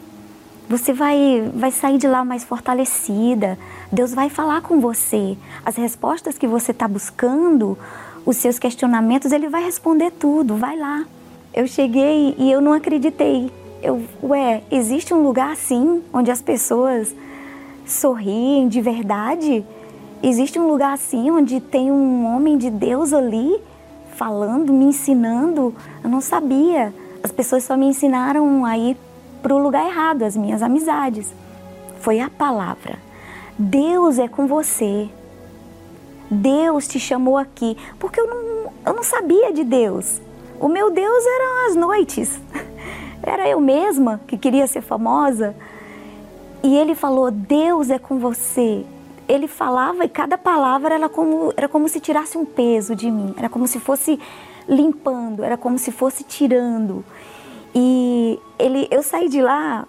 [0.70, 3.58] você vai, vai sair de lá mais fortalecida.
[3.92, 5.38] Deus vai falar com você.
[5.66, 7.78] As respostas que você está buscando,
[8.26, 10.56] os seus questionamentos, Ele vai responder tudo.
[10.56, 11.06] Vai lá.
[11.54, 13.52] Eu cheguei e eu não acreditei.
[13.82, 17.16] Eu, ué, existe um lugar assim, onde as pessoas
[17.86, 19.66] sorriem de verdade?
[20.22, 23.62] Existe um lugar assim, onde tem um homem de Deus ali
[24.16, 25.74] falando, me ensinando?
[26.04, 26.94] Eu não sabia.
[27.24, 28.98] As pessoas só me ensinaram a ir
[29.42, 31.34] para o lugar errado, as minhas amizades.
[32.02, 33.00] Foi a palavra.
[33.58, 35.10] Deus é com você.
[36.30, 37.78] Deus te chamou aqui.
[37.98, 40.22] Porque eu não, eu não sabia de Deus.
[40.60, 42.40] O meu Deus eram as noites.
[43.24, 45.56] Era eu mesma que queria ser famosa.
[46.62, 48.86] E ele falou: Deus é com você.
[49.30, 53.36] Ele falava e cada palavra era como, era como se tirasse um peso de mim.
[53.38, 54.20] Era como se fosse
[54.68, 57.06] limpando, era como se fosse tirando.
[57.76, 59.86] E ele, eu saí de lá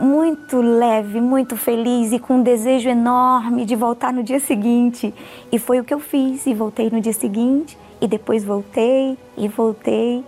[0.00, 5.14] muito leve, muito feliz e com um desejo enorme de voltar no dia seguinte.
[5.52, 9.46] E foi o que eu fiz e voltei no dia seguinte e depois voltei e
[9.46, 10.24] voltei.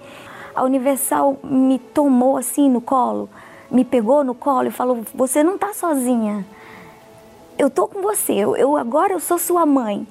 [0.54, 3.30] A Universal me tomou assim no colo,
[3.70, 6.44] me pegou no colo e falou: "Você não está sozinha.
[7.60, 8.32] Eu tô com você.
[8.32, 10.06] Eu, eu agora eu sou sua mãe."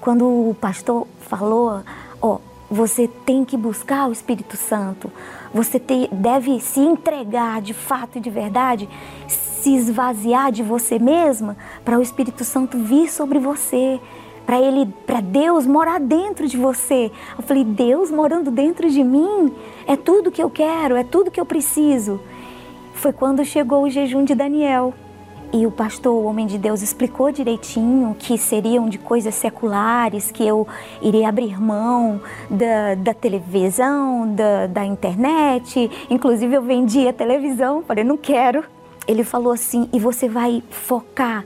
[0.00, 1.82] Quando o pastor falou:
[2.22, 2.38] "Ó,
[2.70, 5.10] você tem que buscar o Espírito Santo.
[5.54, 8.88] Você te, deve se entregar de fato e de verdade,
[9.28, 14.00] se esvaziar de você mesma para o Espírito Santo vir sobre você,
[14.44, 17.10] para ele, para Deus morar dentro de você.
[17.36, 19.52] Eu falei: Deus morando dentro de mim
[19.86, 22.20] é tudo que eu quero, é tudo que eu preciso.
[22.94, 24.94] Foi quando chegou o jejum de Daniel.
[25.52, 30.46] E o pastor, o homem de Deus, explicou direitinho que seriam de coisas seculares, que
[30.46, 30.66] eu
[31.00, 35.90] iria abrir mão da, da televisão, da, da internet.
[36.10, 38.64] Inclusive, eu vendi a televisão, falei, não quero.
[39.06, 41.44] Ele falou assim: e você vai focar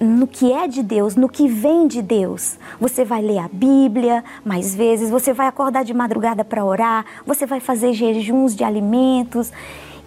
[0.00, 2.58] no que é de Deus, no que vem de Deus.
[2.80, 7.44] Você vai ler a Bíblia mais vezes, você vai acordar de madrugada para orar, você
[7.44, 9.52] vai fazer jejuns de alimentos.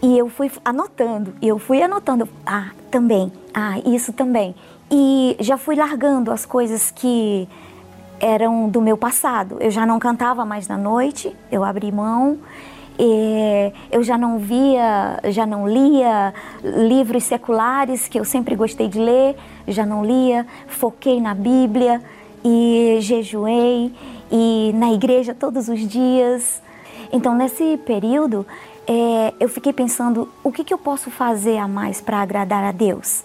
[0.03, 4.53] E eu fui anotando, eu fui anotando, ah, também, ah, isso também.
[4.91, 7.47] E já fui largando as coisas que
[8.19, 9.55] eram do meu passado.
[9.61, 12.37] Eu já não cantava mais na noite, eu abri mão.
[13.89, 19.37] eu já não via, já não lia livros seculares que eu sempre gostei de ler,
[19.69, 22.01] já não lia, foquei na Bíblia
[22.43, 23.93] e jejuei
[24.29, 26.61] e na igreja todos os dias.
[27.11, 28.45] Então, nesse período,
[28.87, 32.71] é, eu fiquei pensando o que, que eu posso fazer a mais para agradar a
[32.71, 33.23] Deus.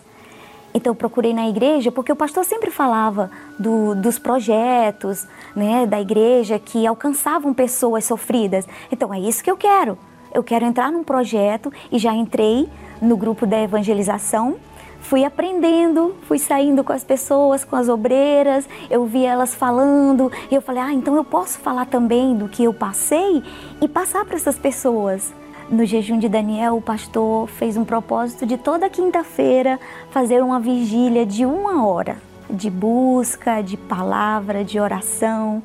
[0.72, 6.00] Então eu procurei na igreja porque o pastor sempre falava do, dos projetos né, da
[6.00, 8.66] igreja que alcançavam pessoas sofridas.
[8.92, 9.98] Então é isso que eu quero.
[10.32, 12.68] Eu quero entrar num projeto e já entrei
[13.00, 14.56] no grupo da evangelização.
[15.00, 20.54] Fui aprendendo, fui saindo com as pessoas, com as obreiras, eu vi elas falando e
[20.54, 23.42] eu falei: ah, então eu posso falar também do que eu passei
[23.80, 25.32] e passar para essas pessoas.
[25.70, 29.78] No jejum de Daniel, o pastor fez um propósito de toda quinta-feira
[30.10, 32.16] fazer uma vigília de uma hora
[32.48, 35.62] de busca, de palavra, de oração.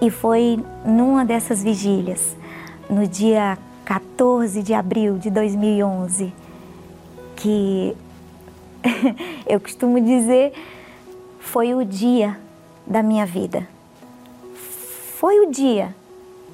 [0.00, 2.34] E foi numa dessas vigílias,
[2.88, 6.32] no dia 14 de abril de 2011,
[7.36, 7.94] que
[9.46, 10.52] eu costumo dizer
[11.38, 12.38] foi o dia
[12.86, 13.68] da minha vida.
[15.18, 15.94] Foi o dia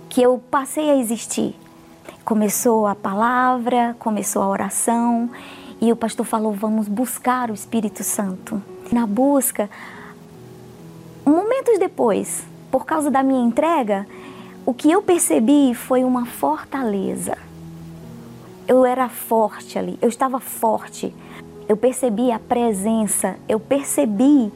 [0.08, 1.54] que eu passei a existir.
[2.24, 5.30] Começou a palavra, começou a oração
[5.80, 8.62] e o pastor falou: vamos buscar o Espírito Santo.
[8.92, 9.70] Na busca,
[11.24, 14.06] momentos depois, por causa da minha entrega,
[14.66, 17.36] o que eu percebi foi uma fortaleza.
[18.68, 21.14] Eu era forte ali, eu estava forte.
[21.68, 24.52] Eu percebi a presença, eu percebi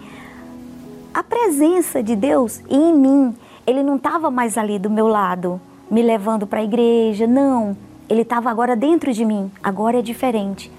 [1.13, 3.37] a presença de Deus em mim.
[3.67, 7.77] Ele não estava mais ali do meu lado, me levando para a igreja, não.
[8.09, 9.51] Ele estava agora dentro de mim.
[9.63, 10.71] Agora é diferente.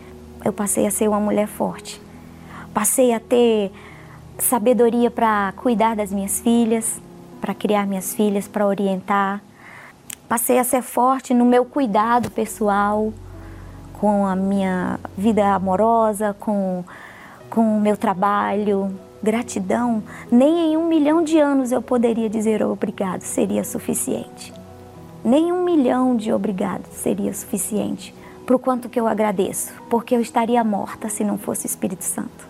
[0.43, 2.01] Eu passei a ser uma mulher forte.
[2.73, 3.71] Passei a ter
[4.37, 7.01] sabedoria para cuidar das minhas filhas,
[7.39, 9.41] para criar minhas filhas, para orientar.
[10.27, 13.13] Passei a ser forte no meu cuidado pessoal,
[13.99, 16.83] com a minha vida amorosa, com,
[17.49, 18.91] com o meu trabalho.
[19.23, 24.53] Gratidão, nem em um milhão de anos eu poderia dizer obrigado, seria suficiente.
[25.25, 28.13] Nem um milhão de obrigado seria suficiente
[28.45, 32.03] para o quanto que eu agradeço, porque eu estaria morta se não fosse o Espírito
[32.03, 32.47] Santo.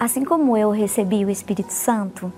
[0.00, 2.32] Assim como eu recebi o Espírito Santo,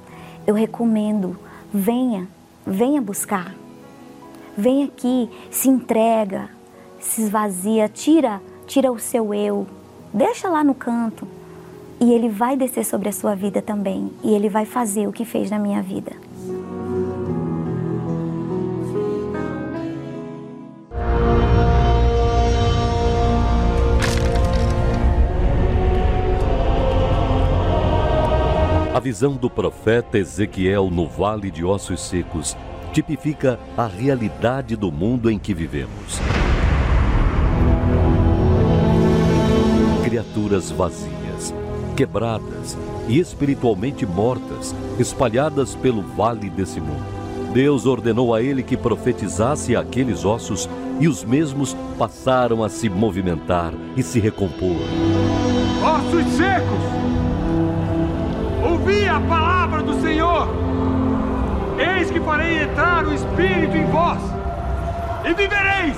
[0.45, 1.39] eu recomendo,
[1.72, 2.26] venha,
[2.66, 3.55] venha buscar.
[4.59, 6.51] Vem aqui, se entrega,
[6.99, 9.68] se esvazia, tira, tira o seu eu,
[10.12, 11.28] deixa lá no canto.
[12.01, 15.24] E ele vai descer sobre a sua vida também, e ele vai fazer o que
[15.24, 16.26] fez na minha vida.
[28.97, 32.57] A visão do profeta Ezequiel no Vale de Ossos Secos
[32.94, 36.18] tipifica a realidade do mundo em que vivemos.
[40.03, 41.53] Criaturas vazias,
[41.94, 42.74] quebradas
[43.07, 47.05] e espiritualmente mortas, espalhadas pelo vale desse mundo.
[47.53, 53.74] Deus ordenou a ele que profetizasse aqueles ossos e os mesmos passaram a se movimentar
[53.94, 54.78] e se recompor.
[55.84, 57.05] Ossos secos!
[58.87, 60.47] Ouvi a palavra do Senhor.
[61.76, 64.22] Eis que farei entrar o Espírito em vós,
[65.24, 65.97] e vivereis.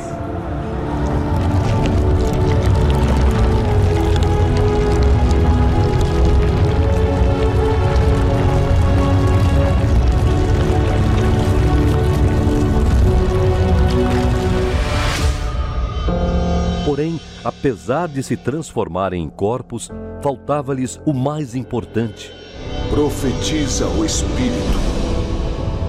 [16.87, 19.91] Porém, apesar de se transformarem em corpos,
[20.23, 22.48] faltava-lhes o mais importante.
[22.91, 24.79] Profetiza o Espírito.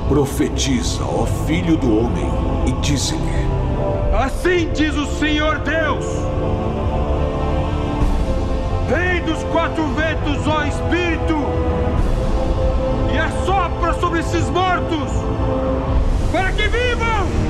[0.09, 2.29] Profetiza, ó Filho do Homem,
[2.67, 3.47] e dize-lhe:
[4.13, 6.05] Assim diz o Senhor Deus.
[8.89, 11.35] Vem dos quatro ventos, ó Espírito,
[13.13, 15.11] e assopra sobre esses mortos,
[16.31, 17.48] para que vivam!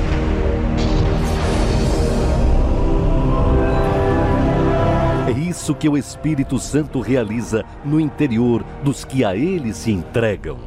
[5.40, 10.58] Isso que o Espírito Santo realiza no interior dos que a ele se entregam.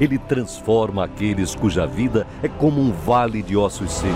[0.00, 4.14] Ele transforma aqueles cuja vida é como um vale de ossos secos.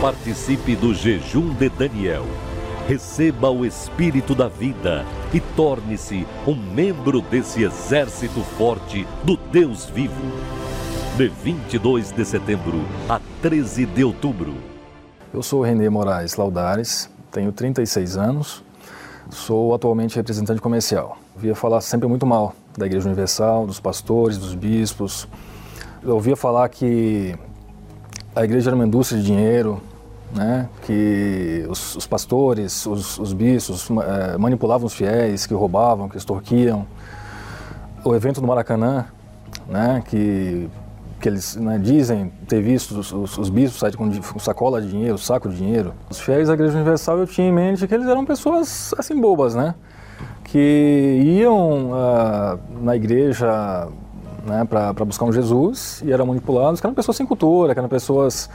[0.00, 2.24] Participe do jejum de Daniel.
[2.86, 10.14] Receba o Espírito da vida e torne-se um membro desse exército forte do Deus vivo.
[11.16, 14.77] De 22 de setembro a 13 de outubro.
[15.32, 18.64] Eu sou Renê Moraes Laudares, tenho 36 anos,
[19.30, 21.18] sou atualmente representante comercial.
[21.34, 25.28] Ouvia falar sempre muito mal da Igreja Universal, dos pastores, dos bispos.
[26.02, 27.36] Eu ouvia falar que
[28.34, 29.82] a igreja era uma indústria de dinheiro,
[30.34, 30.66] né?
[30.86, 36.86] que os, os pastores, os, os bispos eh, manipulavam os fiéis, que roubavam, que extorquiam.
[38.02, 39.04] O evento do Maracanã,
[39.68, 40.02] né?
[40.08, 40.70] que
[41.20, 45.48] que eles né, dizem ter visto os, os, os bispos com, sacola de dinheiro, saco
[45.48, 45.92] de dinheiro.
[46.08, 49.54] Os fiéis da Igreja Universal eu tinha em mente que eles eram pessoas assim bobas,
[49.54, 49.74] né?
[50.44, 53.88] Que iam uh, na igreja
[54.46, 57.88] né, para buscar um Jesus e eram manipulados, que eram pessoas sem cultura, que eram
[57.88, 58.48] pessoas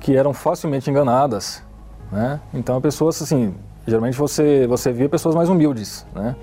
[0.00, 1.62] que eram facilmente enganadas,
[2.10, 2.40] né?
[2.54, 3.54] Então, pessoas assim,
[3.86, 6.36] geralmente você você via pessoas mais humildes, né?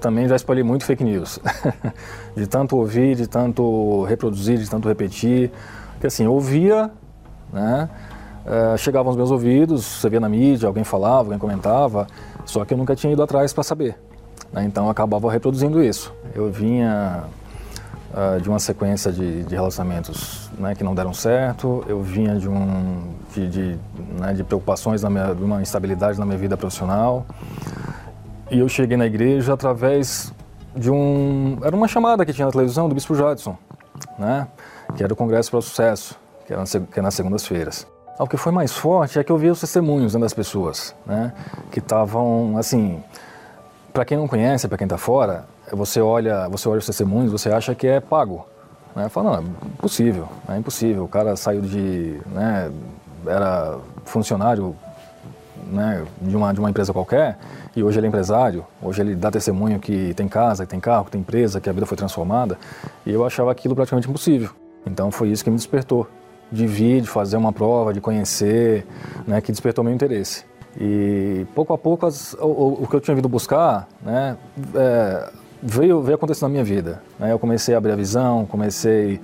[0.00, 1.38] Também já espalhei muito fake news.
[2.34, 5.50] de tanto ouvir, de tanto reproduzir, de tanto repetir.
[5.92, 6.90] Porque assim, eu ouvia,
[7.52, 7.88] né?
[8.44, 12.06] Uh, chegava aos meus ouvidos, você via na mídia, alguém falava, alguém comentava,
[12.46, 13.96] só que eu nunca tinha ido atrás para saber.
[14.50, 14.64] Né?
[14.64, 16.12] Então eu acabava reproduzindo isso.
[16.34, 17.24] Eu vinha
[18.12, 21.84] uh, de uma sequência de, de relacionamentos né, que não deram certo.
[21.86, 23.02] Eu vinha de um
[23.34, 23.78] de, de,
[24.18, 27.26] né, de preocupações, na minha, de uma instabilidade na minha vida profissional.
[28.50, 30.32] E eu cheguei na igreja através
[30.74, 33.56] de um era uma chamada que tinha na televisão do Bispo Jadson,
[34.18, 34.48] né,
[34.96, 37.86] que era o Congresso para o Sucesso, que era, que era nas segundas-feiras.
[38.18, 41.32] O que foi mais forte é que eu vi os testemunhos né, das pessoas, né,
[41.70, 43.02] que estavam assim.
[43.92, 47.50] Para quem não conhece, para quem está fora, você olha, você olha os testemunhos, você
[47.50, 48.46] acha que é pago.
[48.94, 49.08] Né?
[49.08, 51.04] Fala, não, é impossível, é impossível.
[51.04, 52.70] O cara saiu de, né,
[53.26, 54.74] era funcionário
[55.66, 57.38] né, de, uma, de uma empresa qualquer
[57.74, 61.04] e hoje ele é empresário, hoje ele dá testemunho que tem casa, que tem carro,
[61.04, 62.58] que tem empresa, que a vida foi transformada.
[63.06, 64.50] E eu achava aquilo praticamente impossível.
[64.86, 66.06] Então foi isso que me despertou,
[66.50, 68.86] de vir, de fazer uma prova, de conhecer,
[69.26, 70.44] né, que despertou meu interesse.
[70.80, 74.36] E pouco a pouco as, o, o, que eu tinha vindo buscar, né,
[74.74, 75.30] é,
[75.62, 77.02] veio, veio acontecendo na minha vida.
[77.18, 77.32] Né?
[77.32, 79.20] Eu comecei a abrir a visão, comecei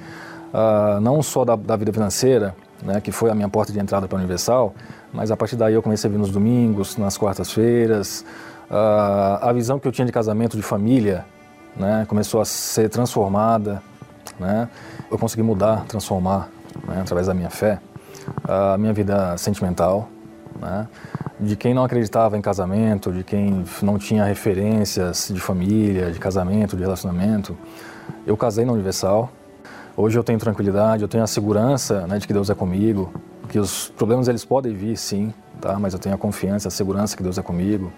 [0.53, 4.07] uh, não só da, da, vida financeira, né, que foi a minha porta de entrada
[4.07, 4.75] para a Universal,
[5.13, 8.25] mas a partir daí eu comecei a vir nos domingos, nas quartas-feiras.
[8.71, 11.25] Uh, a visão que eu tinha de casamento, de família,
[11.77, 13.83] né, começou a ser transformada.
[14.39, 14.69] Né?
[15.11, 16.49] Eu consegui mudar, transformar,
[16.87, 17.81] né, através da minha fé,
[18.45, 20.09] a minha vida sentimental.
[20.61, 20.89] Né?
[21.39, 26.77] de quem não acreditava em casamento, de quem não tinha referências de família, de casamento,
[26.77, 27.57] de relacionamento.
[28.27, 29.31] Eu casei na Universal.
[29.99, 33.11] Hoje eu tenho tranquilidade, eu tenho a segurança né, de que Deus é comigo,
[33.49, 35.79] que os problemas eles podem vir, sim, tá?
[35.79, 37.91] Mas eu tenho a confiança, a segurança que Deus é comigo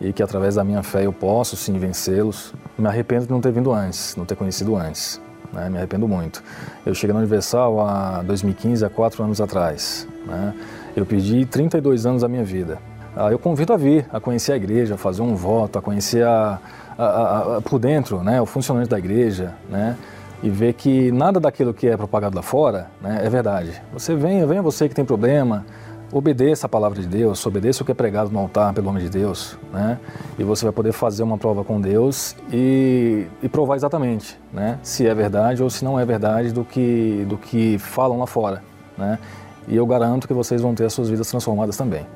[0.00, 2.54] e que através da minha fé eu posso sim vencê-los.
[2.78, 5.20] Me arrependo de não ter vindo antes, não ter conhecido antes.
[5.52, 5.68] Né?
[5.68, 6.40] Me arrependo muito.
[6.86, 10.06] Eu cheguei na Universal há 2015, há quatro anos atrás.
[10.24, 10.54] Né?
[10.94, 12.78] Eu pedi 32 anos da minha vida.
[13.16, 16.24] Ah, eu convido a vir, a conhecer a igreja, a fazer um voto, a conhecer
[16.24, 16.60] a,
[16.96, 19.96] a, a, por dentro né, o funcionamento da igreja, né,
[20.42, 23.80] e ver que nada daquilo que é propagado lá fora né, é verdade.
[23.92, 25.66] Você venha, venha você que tem problema,
[26.12, 29.08] obedeça a palavra de Deus, obedeça o que é pregado no altar pelo nome de
[29.08, 29.98] Deus, né?
[30.38, 34.78] E você vai poder fazer uma prova com Deus e, e provar exatamente, né?
[34.82, 38.62] Se é verdade ou se não é verdade do que do que falam lá fora,
[38.96, 39.18] né?
[39.68, 42.06] E eu garanto que vocês vão ter as suas vidas transformadas também.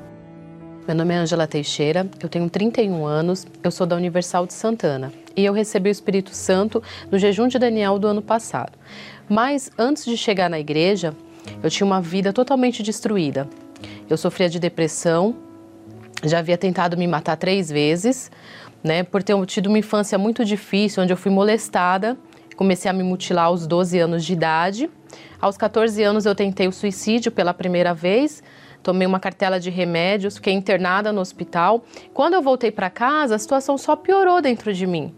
[0.87, 5.11] Meu nome é Angela Teixeira, eu tenho 31 anos, eu sou da Universal de Santana
[5.35, 6.81] e eu recebi o Espírito Santo
[7.11, 8.77] no jejum de Daniel do ano passado.
[9.27, 11.13] Mas antes de chegar na igreja,
[11.61, 13.47] eu tinha uma vida totalmente destruída.
[14.09, 15.35] Eu sofria de depressão,
[16.23, 18.31] já havia tentado me matar três vezes,
[18.83, 22.17] né, por ter tido uma infância muito difícil, onde eu fui molestada,
[22.55, 24.89] comecei a me mutilar aos 12 anos de idade
[25.41, 28.41] aos 14 anos eu tentei o suicídio pela primeira vez,
[28.81, 31.83] tomei uma cartela de remédios, fiquei internada no hospital.
[32.13, 35.13] Quando eu voltei para casa, a situação só piorou dentro de mim.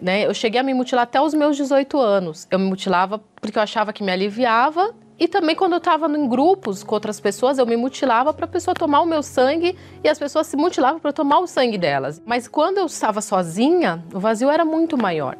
[0.00, 0.26] Né?
[0.26, 2.46] Eu cheguei a me mutilar até os meus 18 anos.
[2.50, 6.28] Eu me mutilava porque eu achava que me aliviava e também quando eu estava em
[6.28, 10.08] grupos com outras pessoas, eu me mutilava para a pessoa tomar o meu sangue e
[10.08, 12.20] as pessoas se mutilavam para tomar o sangue delas.
[12.26, 15.36] Mas quando eu estava sozinha, o vazio era muito maior.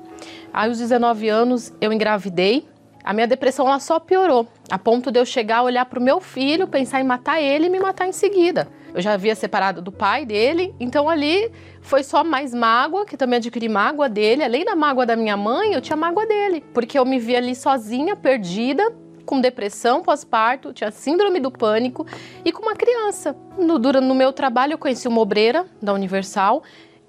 [0.52, 2.68] Aí, aos 19 anos, eu engravidei
[3.04, 6.02] a minha depressão ela só piorou, a ponto de eu chegar a olhar para o
[6.02, 8.66] meu filho, pensar em matar ele e me matar em seguida.
[8.94, 11.52] Eu já havia separado do pai dele, então ali
[11.84, 14.42] foi só mais mágoa, que também adquiri mágoa dele.
[14.42, 17.54] Além da mágoa da minha mãe, eu tinha mágoa dele, porque eu me via ali
[17.54, 18.90] sozinha, perdida,
[19.26, 22.06] com depressão pós-parto, tinha síndrome do pânico
[22.42, 23.36] e com uma criança.
[23.58, 26.62] No, durante, no meu trabalho, eu conheci uma obreira da Universal.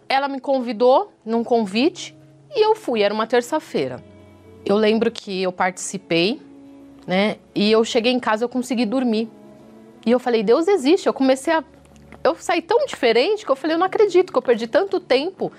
[0.09, 2.15] Ela me convidou num convite
[2.53, 4.03] e eu fui, era uma terça-feira.
[4.65, 6.41] Eu lembro que eu participei,
[7.07, 7.37] né?
[7.53, 9.29] E eu cheguei em casa, eu consegui dormir.
[10.05, 11.07] E eu falei, Deus existe.
[11.07, 11.63] Eu comecei a.
[12.25, 15.51] Eu saí tão diferente que eu falei, eu não acredito que eu perdi tanto tempo.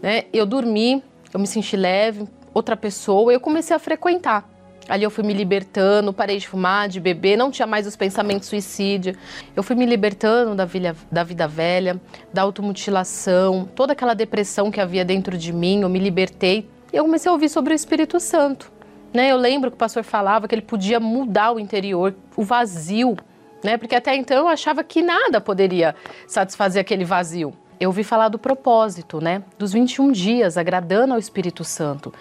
[0.00, 0.24] Né?
[0.32, 4.48] Eu dormi, eu me senti leve, outra pessoa, eu comecei a frequentar.
[4.88, 8.48] Ali eu fui me libertando, parei de fumar, de beber, não tinha mais os pensamentos
[8.48, 9.14] suicídio.
[9.54, 12.00] Eu fui me libertando da, vida, da vida velha,
[12.32, 17.04] da automutilação, toda aquela depressão que havia dentro de mim, eu me libertei e eu
[17.04, 18.72] comecei a ouvir sobre o Espírito Santo.
[19.12, 19.30] Né?
[19.30, 23.18] Eu lembro que o pastor falava que ele podia mudar o interior, o vazio,
[23.62, 23.76] né?
[23.76, 25.94] porque até então eu achava que nada poderia
[26.26, 27.52] satisfazer aquele vazio.
[27.78, 29.42] Eu ouvi falar do propósito, né?
[29.58, 32.12] dos 21 dias, agradando ao Espírito Santo.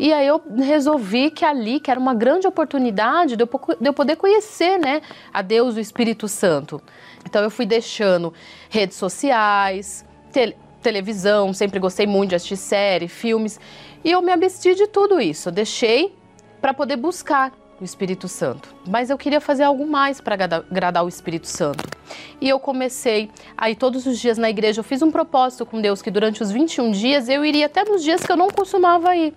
[0.00, 3.92] E aí eu resolvi que ali, que era uma grande oportunidade de eu, de eu
[3.92, 6.80] poder conhecer né, a Deus, o Espírito Santo.
[7.22, 8.32] Então eu fui deixando
[8.70, 13.60] redes sociais, te televisão, sempre gostei muito de assistir série, filmes.
[14.02, 16.16] E eu me absti de tudo isso, eu deixei
[16.62, 21.08] para poder buscar o Espírito Santo, mas eu queria fazer algo mais para agradar o
[21.08, 21.82] Espírito Santo.
[22.40, 26.02] E eu comecei aí todos os dias na igreja, eu fiz um propósito com Deus
[26.02, 29.34] que durante os 21 dias eu iria até nos dias que eu não costumava ir.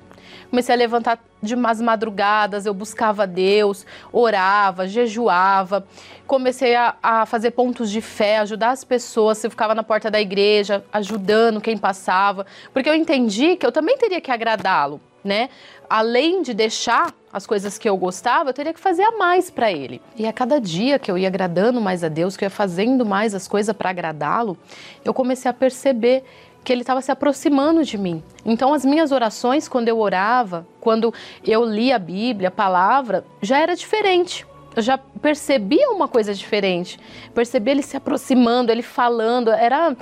[0.49, 5.85] Comecei a levantar de umas madrugadas, eu buscava Deus, orava, jejuava.
[6.25, 9.43] Comecei a, a, fazer pontos de fé, ajudar as pessoas.
[9.43, 13.97] Eu ficava na porta da igreja, ajudando quem passava, porque eu entendi que eu também
[13.97, 15.49] teria que agradá-lo, né?
[15.89, 19.71] Além de deixar as coisas que eu gostava, eu teria que fazer a mais para
[19.71, 20.01] ele.
[20.15, 23.05] E a cada dia que eu ia agradando mais a Deus, que eu ia fazendo
[23.05, 24.57] mais as coisas para agradá-lo,
[25.03, 26.23] eu comecei a perceber
[26.63, 28.23] que ele estava se aproximando de mim.
[28.45, 31.13] Então, as minhas orações, quando eu orava, quando
[31.45, 34.45] eu lia a Bíblia, a palavra, já era diferente.
[34.75, 36.99] Eu já percebia uma coisa diferente.
[37.33, 39.51] Percebi ele se aproximando, ele falando.
[39.51, 39.95] Era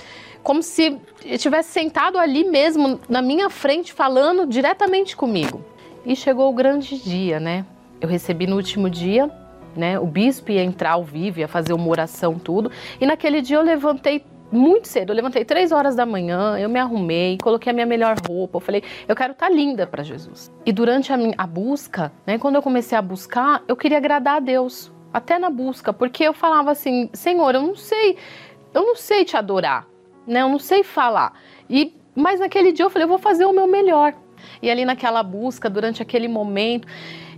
[0.44, 5.64] como se ele tivesse sentado ali mesmo, na minha frente, falando diretamente comigo.
[6.06, 7.66] E chegou o grande dia, né?
[8.00, 9.30] Eu recebi no último dia,
[9.76, 10.00] né?
[10.00, 12.72] O bispo ia entrar ao vivo, ia fazer uma oração, tudo.
[13.00, 15.12] E naquele dia eu levantei muito cedo.
[15.12, 18.58] Eu levantei três horas da manhã, eu me arrumei, coloquei a minha melhor roupa.
[18.58, 20.52] Eu falei, eu quero estar tá linda para Jesus.
[20.66, 24.38] E durante a, minha, a busca, né, quando eu comecei a buscar, eu queria agradar
[24.38, 24.92] a Deus.
[25.14, 28.18] Até na busca, porque eu falava assim, Senhor, eu não sei,
[28.74, 29.86] eu não sei te adorar,
[30.26, 30.42] né?
[30.42, 31.34] Eu não sei falar.
[31.70, 34.14] E mas naquele dia eu falei, eu vou fazer o meu melhor.
[34.62, 36.88] E ali naquela busca, durante aquele momento,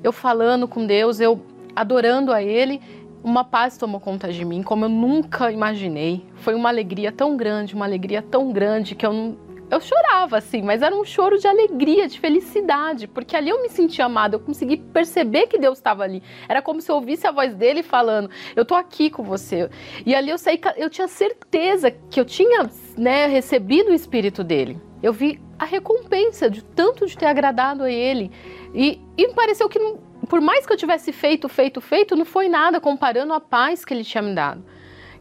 [0.04, 2.82] eu falando com Deus, eu adorando a Ele,
[3.24, 6.26] uma paz tomou conta de mim, como eu nunca imaginei.
[6.36, 9.38] Foi uma alegria tão grande, uma alegria tão grande que eu não,
[9.74, 13.70] eu chorava assim, mas era um choro de alegria, de felicidade, porque ali eu me
[13.70, 16.22] sentia amada, eu consegui perceber que Deus estava ali.
[16.48, 19.70] Era como se eu ouvisse a voz dele falando: "Eu tô aqui com você".
[20.06, 24.80] E ali eu saí, eu tinha certeza que eu tinha, né, recebido o espírito dele.
[25.02, 28.32] Eu vi a recompensa de tanto de ter agradado a ele.
[28.74, 32.24] E, e me pareceu que não por mais que eu tivesse feito, feito, feito, não
[32.24, 34.64] foi nada comparando a paz que ele tinha me dado.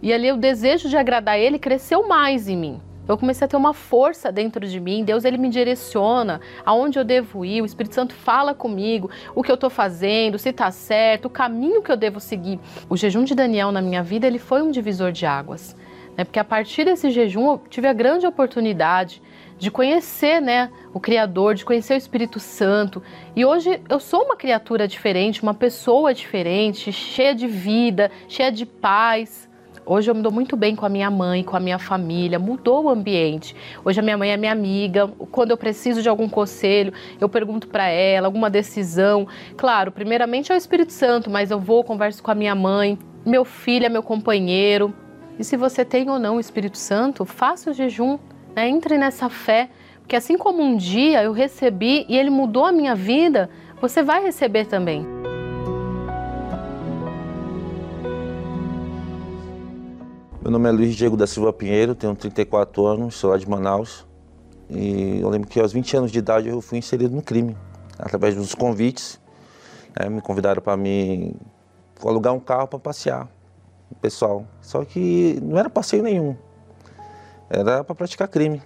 [0.00, 2.91] E ali o desejo de agradar ele cresceu mais em mim.
[3.12, 5.04] Eu comecei a ter uma força dentro de mim.
[5.04, 7.60] Deus ele me direciona aonde eu devo ir.
[7.60, 11.82] O Espírito Santo fala comigo o que eu estou fazendo, se está certo, o caminho
[11.82, 12.58] que eu devo seguir.
[12.88, 15.76] O jejum de Daniel na minha vida ele foi um divisor de águas,
[16.16, 16.24] né?
[16.24, 19.20] Porque a partir desse jejum eu tive a grande oportunidade
[19.58, 23.00] de conhecer, né, o Criador, de conhecer o Espírito Santo.
[23.36, 28.66] E hoje eu sou uma criatura diferente, uma pessoa diferente, cheia de vida, cheia de
[28.66, 29.48] paz.
[29.85, 32.85] Hoje eu me dou muito bem com a minha mãe, com a minha família, mudou
[32.85, 33.57] o ambiente.
[33.85, 35.09] Hoje a minha mãe é minha amiga.
[35.30, 39.26] Quando eu preciso de algum conselho, eu pergunto para ela, alguma decisão.
[39.57, 42.97] Claro, primeiramente é o Espírito Santo, mas eu vou, converso com a minha mãe.
[43.26, 44.95] Meu filho é meu companheiro.
[45.37, 48.18] E se você tem ou não o Espírito Santo, faça o jejum,
[48.55, 48.68] né?
[48.68, 49.68] Entre nessa fé,
[49.99, 54.22] porque assim como um dia eu recebi e ele mudou a minha vida, você vai
[54.22, 55.21] receber também.
[60.43, 64.05] Meu nome é Luiz Diego da Silva Pinheiro, tenho 34 anos, sou lá de Manaus.
[64.68, 67.57] E eu lembro que aos 20 anos de idade eu fui inserido no crime,
[67.97, 69.20] através dos convites.
[69.97, 70.09] Né?
[70.09, 71.32] Me convidaram para me
[72.05, 73.28] alugar um carro para passear,
[74.01, 74.45] pessoal.
[74.61, 76.36] Só que não era passeio nenhum.
[77.49, 78.61] Era para praticar crime.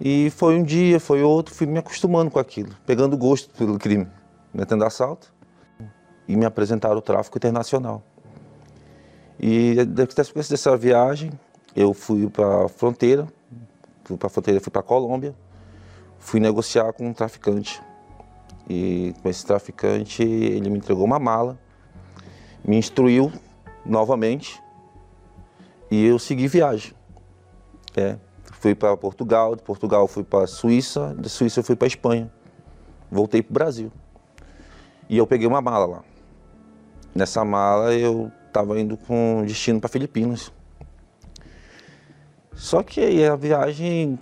[0.00, 4.06] E foi um dia, foi outro, fui me acostumando com aquilo, pegando gosto pelo crime,
[4.52, 5.34] metendo assalto.
[6.28, 8.04] E me apresentaram o tráfico internacional.
[9.38, 11.32] E depois dessa viagem,
[11.74, 13.26] eu fui para a fronteira,
[14.04, 15.34] fui para a fronteira, fui para a Colômbia,
[16.18, 17.82] fui negociar com um traficante.
[18.68, 21.58] E com esse traficante, ele me entregou uma mala,
[22.64, 23.30] me instruiu
[23.84, 24.62] novamente
[25.90, 26.92] e eu segui viagem.
[27.96, 32.32] É, fui para Portugal, de Portugal fui para Suíça, de Suíça fui para Espanha.
[33.10, 33.92] Voltei para o Brasil.
[35.08, 36.04] E eu peguei uma mala lá.
[37.14, 40.52] Nessa mala eu estava indo com destino para Filipinas.
[42.54, 44.16] Só que aí a viagem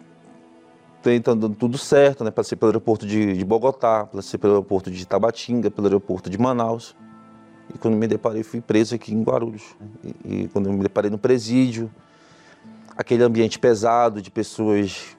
[1.04, 2.30] está dando tudo certo, né?
[2.30, 6.96] Passei pelo aeroporto de, de Bogotá, passei pelo aeroporto de Tabatinga, pelo aeroporto de Manaus.
[7.74, 9.76] E quando me deparei, fui preso aqui em Guarulhos.
[10.02, 11.90] E, e quando me deparei no presídio,
[12.96, 15.14] aquele ambiente pesado de pessoas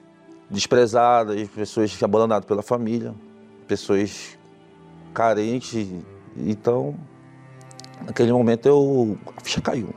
[0.50, 3.14] desprezadas, pessoas abandonadas pela família,
[3.68, 4.36] pessoas
[5.12, 5.88] carentes.
[6.36, 6.96] Então,
[8.04, 9.90] naquele momento eu a ficha caiu,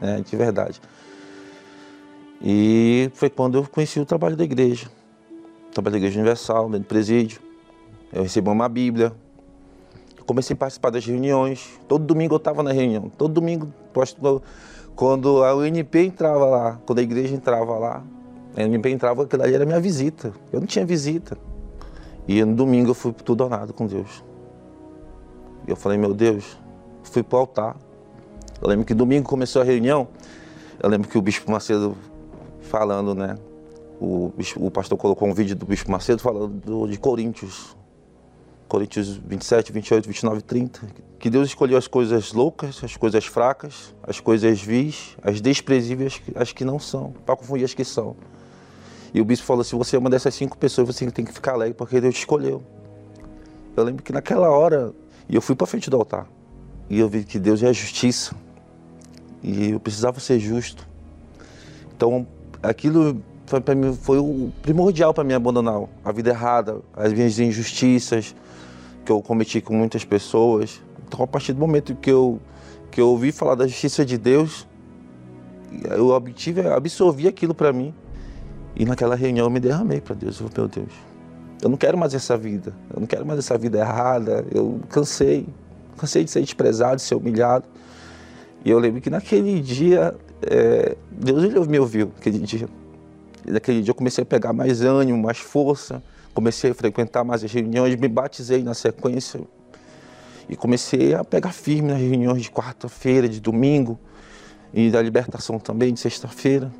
[0.00, 0.80] né, de verdade.
[2.40, 4.90] E foi quando eu conheci o trabalho da igreja,
[5.68, 7.40] o trabalho da Igreja Universal, dentro do presídio.
[8.12, 9.12] Eu recebi uma Bíblia,
[10.26, 11.80] comecei a participar das reuniões.
[11.88, 13.72] Todo domingo eu estava na reunião, todo domingo
[14.94, 18.04] quando a UNP entrava lá, quando a igreja entrava lá,
[18.56, 20.32] a UNP entrava, aquilo ali era minha visita.
[20.52, 21.36] Eu não tinha visita.
[22.28, 24.24] E no domingo eu fui tudo ou nada com Deus.
[25.66, 26.56] E eu falei, meu Deus,
[27.04, 27.76] fui pro altar.
[28.60, 30.08] Eu lembro que domingo começou a reunião,
[30.82, 31.96] eu lembro que o Bispo Macedo
[32.60, 33.36] falando, né?
[34.00, 37.76] O, bispo, o pastor colocou um vídeo do Bispo Macedo falando de Coríntios.
[38.66, 40.80] Coríntios 27, 28, 29 30.
[41.18, 46.52] Que Deus escolheu as coisas loucas, as coisas fracas, as coisas vis, as desprezíveis, as
[46.52, 48.16] que não são, para confundir as que são.
[49.12, 51.52] E o bispo falou: se você é uma dessas cinco pessoas, você tem que ficar
[51.52, 52.62] alegre porque Deus te escolheu.
[53.76, 54.92] Eu lembro que naquela hora,
[55.28, 56.26] eu fui para frente do altar
[56.88, 58.34] e eu vi que Deus é a justiça
[59.42, 60.86] e eu precisava ser justo.
[61.96, 62.26] Então,
[62.62, 67.38] aquilo foi para mim foi o primordial para mim abandonar a vida errada, as minhas
[67.38, 68.34] injustiças
[69.04, 70.80] que eu cometi com muitas pessoas.
[71.06, 72.40] Então, a partir do momento que eu
[72.90, 74.68] que eu ouvi falar da justiça de Deus,
[75.90, 77.92] eu obtive, absorvi aquilo para mim
[78.76, 80.40] e naquela reunião eu me derramei para Deus.
[80.40, 80.92] Eu, meu Deus,
[81.62, 82.74] eu não quero mais essa vida.
[82.92, 84.44] Eu não quero mais essa vida errada.
[84.52, 85.46] Eu cansei.
[85.94, 87.66] Cansei de ser desprezado, de ser humilhado.
[88.64, 92.68] E eu lembro que naquele dia, é, Deus ele me ouviu, aquele dia.
[93.46, 96.02] E naquele dia eu comecei a pegar mais ânimo, mais força.
[96.32, 99.40] Comecei a frequentar mais as reuniões, me batizei na sequência.
[100.48, 103.98] E comecei a pegar firme nas reuniões de quarta-feira, de domingo.
[104.72, 106.72] E da libertação também, de sexta-feira.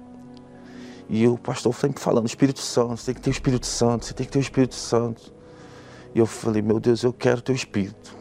[1.09, 4.15] E o pastor sempre falando, Espírito Santo, você tem que ter o Espírito Santo, você
[4.15, 5.33] tem que ter o Espírito Santo.
[6.15, 8.17] E eu falei, meu Deus, eu quero teu Espírito.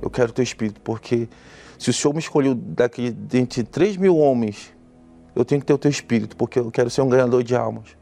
[0.00, 1.28] Eu quero teu Espírito, porque
[1.78, 4.72] se o Senhor me escolheu daqui, dentre 3 mil homens,
[5.34, 7.96] eu tenho que ter o teu Espírito, porque eu quero ser um ganhador de almas.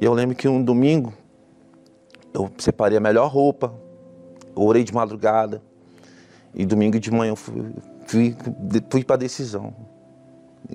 [0.00, 1.12] E eu lembro que um domingo,
[2.32, 3.74] eu separei a melhor roupa,
[4.54, 5.62] orei de madrugada,
[6.54, 7.72] e domingo de manhã eu fui,
[8.06, 8.36] fui,
[8.90, 9.74] fui para a decisão.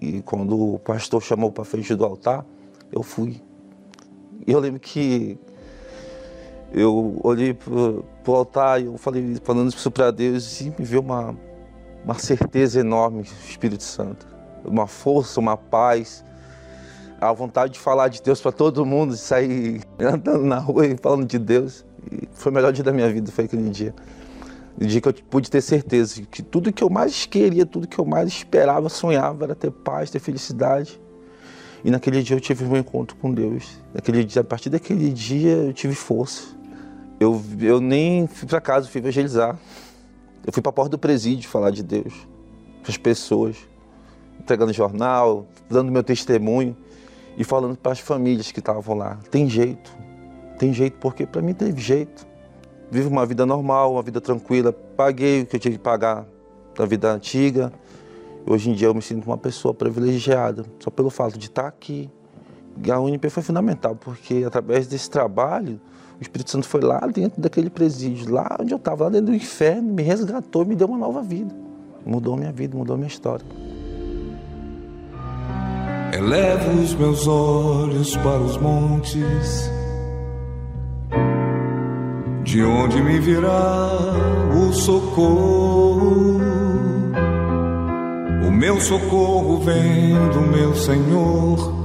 [0.02, 2.46] E quando o pastor chamou para frente do altar,
[2.92, 3.42] eu fui.
[4.46, 5.38] E eu lembro que
[6.78, 11.02] eu olhei para o altar e eu falei, falando isso para Deus e me veio
[11.02, 11.34] uma,
[12.04, 14.28] uma certeza enorme, Espírito Santo.
[14.66, 16.26] Uma força, uma paz,
[17.22, 20.98] a vontade de falar de Deus para todo mundo, de sair andando na rua e
[20.98, 21.86] falando de Deus.
[22.12, 23.96] E foi o melhor dia da minha vida, foi aquele dia.
[24.78, 27.98] O dia que eu pude ter certeza que tudo que eu mais queria, tudo que
[27.98, 31.00] eu mais esperava, sonhava era ter paz, ter felicidade.
[31.86, 33.80] E naquele dia eu tive um encontro com Deus.
[33.94, 36.56] Naquele dia, a partir daquele dia eu tive força.
[37.20, 39.58] Eu, eu nem fui para casa, fui evangelizar.
[40.46, 42.14] Eu fui para a porta do presídio falar de Deus
[42.82, 43.58] para as pessoas,
[44.40, 46.78] entregando jornal, dando meu testemunho
[47.36, 49.18] e falando para as famílias que estavam lá.
[49.32, 49.92] Tem jeito,
[50.60, 52.28] tem jeito, porque para mim teve jeito
[52.90, 54.72] vivo uma vida normal, uma vida tranquila.
[54.72, 56.26] Paguei o que eu tinha que pagar
[56.76, 57.72] da vida antiga.
[58.48, 62.10] Hoje em dia eu me sinto uma pessoa privilegiada, só pelo fato de estar aqui.
[62.90, 65.80] A UNP foi fundamental, porque através desse trabalho,
[66.20, 69.36] o Espírito Santo foi lá dentro daquele presídio, lá onde eu estava, lá dentro do
[69.36, 71.54] inferno, me resgatou e me deu uma nova vida.
[72.06, 73.46] Mudou minha vida, mudou minha história.
[76.14, 79.70] Elevo os meus olhos para os montes
[82.56, 83.90] de onde me virá
[84.56, 86.40] o socorro?
[88.48, 91.85] O meu socorro vem do meu Senhor,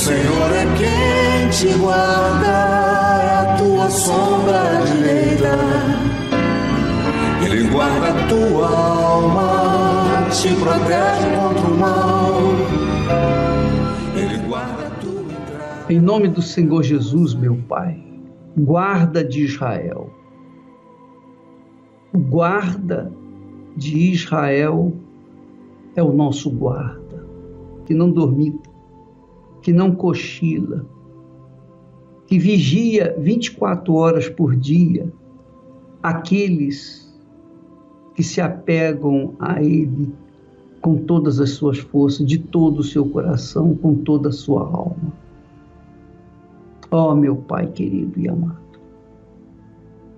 [0.00, 5.58] Senhor é quem te guarda, a tua sombra direita.
[7.44, 12.32] Ele guarda a tua alma, te protege contra o mal.
[14.16, 15.92] Ele guarda a tua entrada.
[15.92, 18.02] Em nome do Senhor Jesus, meu Pai
[18.56, 20.08] guarda de Israel.
[22.14, 23.12] O guarda
[23.76, 24.94] de Israel
[25.94, 27.22] é o nosso guarda,
[27.84, 28.69] que não dormita,
[29.62, 30.86] que não cochila,
[32.26, 35.12] que vigia 24 horas por dia
[36.02, 37.10] aqueles
[38.14, 40.12] que se apegam a Ele
[40.80, 45.12] com todas as suas forças, de todo o seu coração, com toda a sua alma.
[46.90, 48.58] Ó oh, meu Pai querido e amado,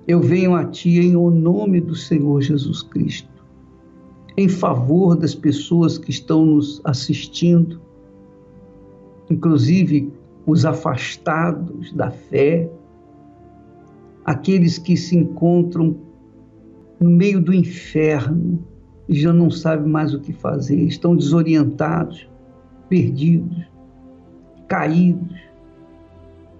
[0.06, 3.28] eu venho a Ti em o nome do Senhor Jesus Cristo,
[4.36, 7.80] em favor das pessoas que estão nos assistindo,
[9.32, 10.12] inclusive
[10.46, 12.68] os afastados da fé,
[14.24, 15.96] aqueles que se encontram
[17.00, 18.62] no meio do inferno
[19.08, 22.28] e já não sabem mais o que fazer, estão desorientados,
[22.88, 23.66] perdidos,
[24.68, 25.36] caídos,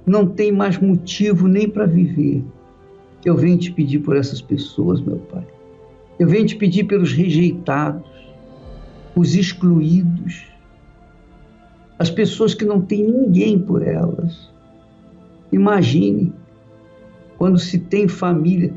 [0.05, 2.45] não tem mais motivo nem para viver.
[3.25, 5.47] Eu venho te pedir por essas pessoas, meu Pai.
[6.19, 8.03] Eu venho te pedir pelos rejeitados,
[9.15, 10.52] os excluídos,
[11.99, 14.51] as pessoas que não têm ninguém por elas.
[15.53, 16.33] Imagine,
[17.39, 18.73] quando se tem família,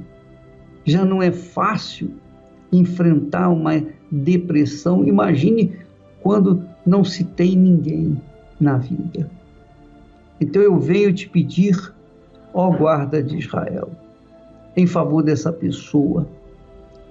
[0.84, 2.12] já não é fácil
[2.72, 5.06] enfrentar uma depressão.
[5.06, 5.74] Imagine
[6.22, 8.22] quando não se tem ninguém
[8.60, 9.30] na vida.
[10.40, 11.94] Então eu venho te pedir,
[12.54, 13.90] ó guarda de Israel,
[14.76, 16.28] em favor dessa pessoa,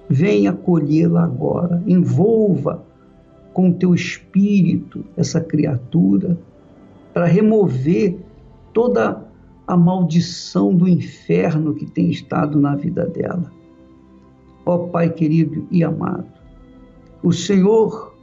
[0.07, 2.83] venha acolhê-la agora, envolva
[3.55, 6.37] com o teu espírito essa criatura,
[7.13, 8.19] para remover
[8.73, 9.25] toda
[9.65, 13.49] a maldição do inferno que tem estado na vida dela.
[14.65, 16.27] Ó Pai querido e amado,
[17.23, 18.13] o Senhor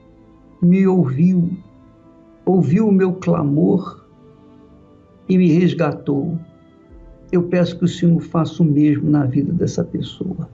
[0.61, 1.49] me ouviu,
[2.45, 4.07] ouviu o meu clamor
[5.31, 6.39] e me resgatou.
[7.33, 10.51] Eu peço que o Senhor faça o mesmo na vida dessa pessoa.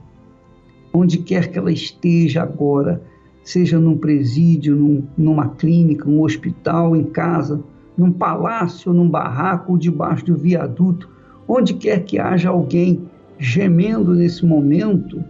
[0.93, 3.03] Onde quer que ela esteja agora,
[3.43, 7.59] seja num presídio, num, numa clínica, num hospital, em casa,
[7.97, 11.09] num palácio, num barraco ou debaixo do viaduto,
[11.47, 15.23] onde quer que haja alguém gemendo nesse momento,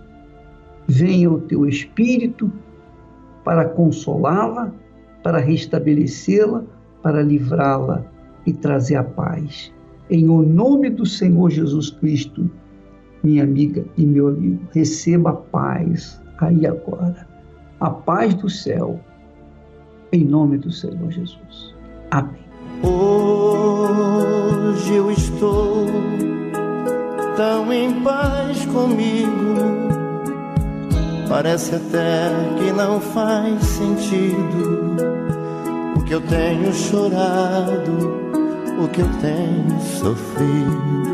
[0.88, 2.51] venha o teu Espírito
[3.43, 4.74] para consolá-la,
[5.24, 6.64] para restabelecê-la,
[7.01, 8.05] para livrá-la
[8.45, 9.72] e trazer a paz.
[10.10, 12.49] Em o nome do Senhor Jesus Cristo,
[13.24, 17.29] minha amiga e meu amigo, receba a paz aí agora
[17.80, 19.00] a paz do céu,
[20.12, 21.76] em nome do Senhor Jesus.
[22.12, 22.44] Amém.
[22.84, 24.16] Hoje
[24.94, 25.86] eu estou
[27.36, 29.56] tão em paz comigo,
[31.28, 34.98] parece até que não faz sentido
[35.98, 37.92] o que eu tenho chorado,
[38.82, 41.09] o que eu tenho sofrido.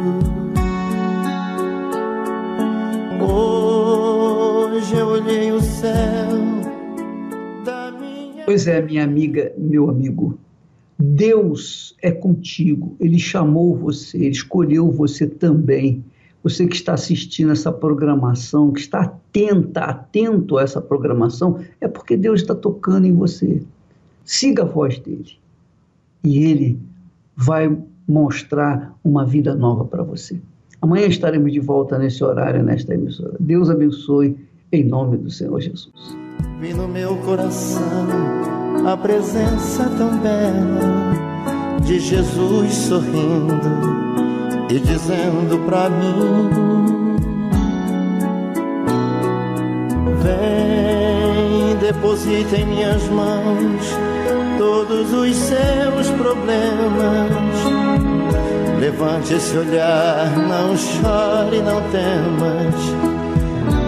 [5.16, 6.46] Olhei o céu
[8.46, 10.38] Pois é, minha amiga, meu amigo.
[11.00, 12.96] Deus é contigo.
[13.00, 16.06] Ele chamou você, ele escolheu você também.
[16.44, 22.16] Você que está assistindo essa programação, que está atenta, atento a essa programação, é porque
[22.16, 23.64] Deus está tocando em você.
[24.24, 25.40] Siga a voz dele.
[26.24, 26.80] E ele
[27.36, 27.76] vai
[28.08, 30.40] mostrar uma vida nova para você.
[30.80, 33.36] Amanhã estaremos de volta nesse horário, nesta emissora.
[33.40, 34.38] Deus abençoe,
[34.76, 35.94] em nome do Senhor Jesus.
[36.60, 38.08] Vi no meu coração
[38.86, 41.14] a presença tão bela
[41.84, 43.56] de Jesus sorrindo
[44.70, 46.50] e dizendo pra mim:
[50.22, 53.96] Vem, deposita em minhas mãos
[54.58, 57.56] todos os seus problemas.
[58.80, 63.15] Levante esse olhar, não chore, não temas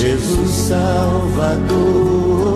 [0.00, 2.49] Jesus Salvador.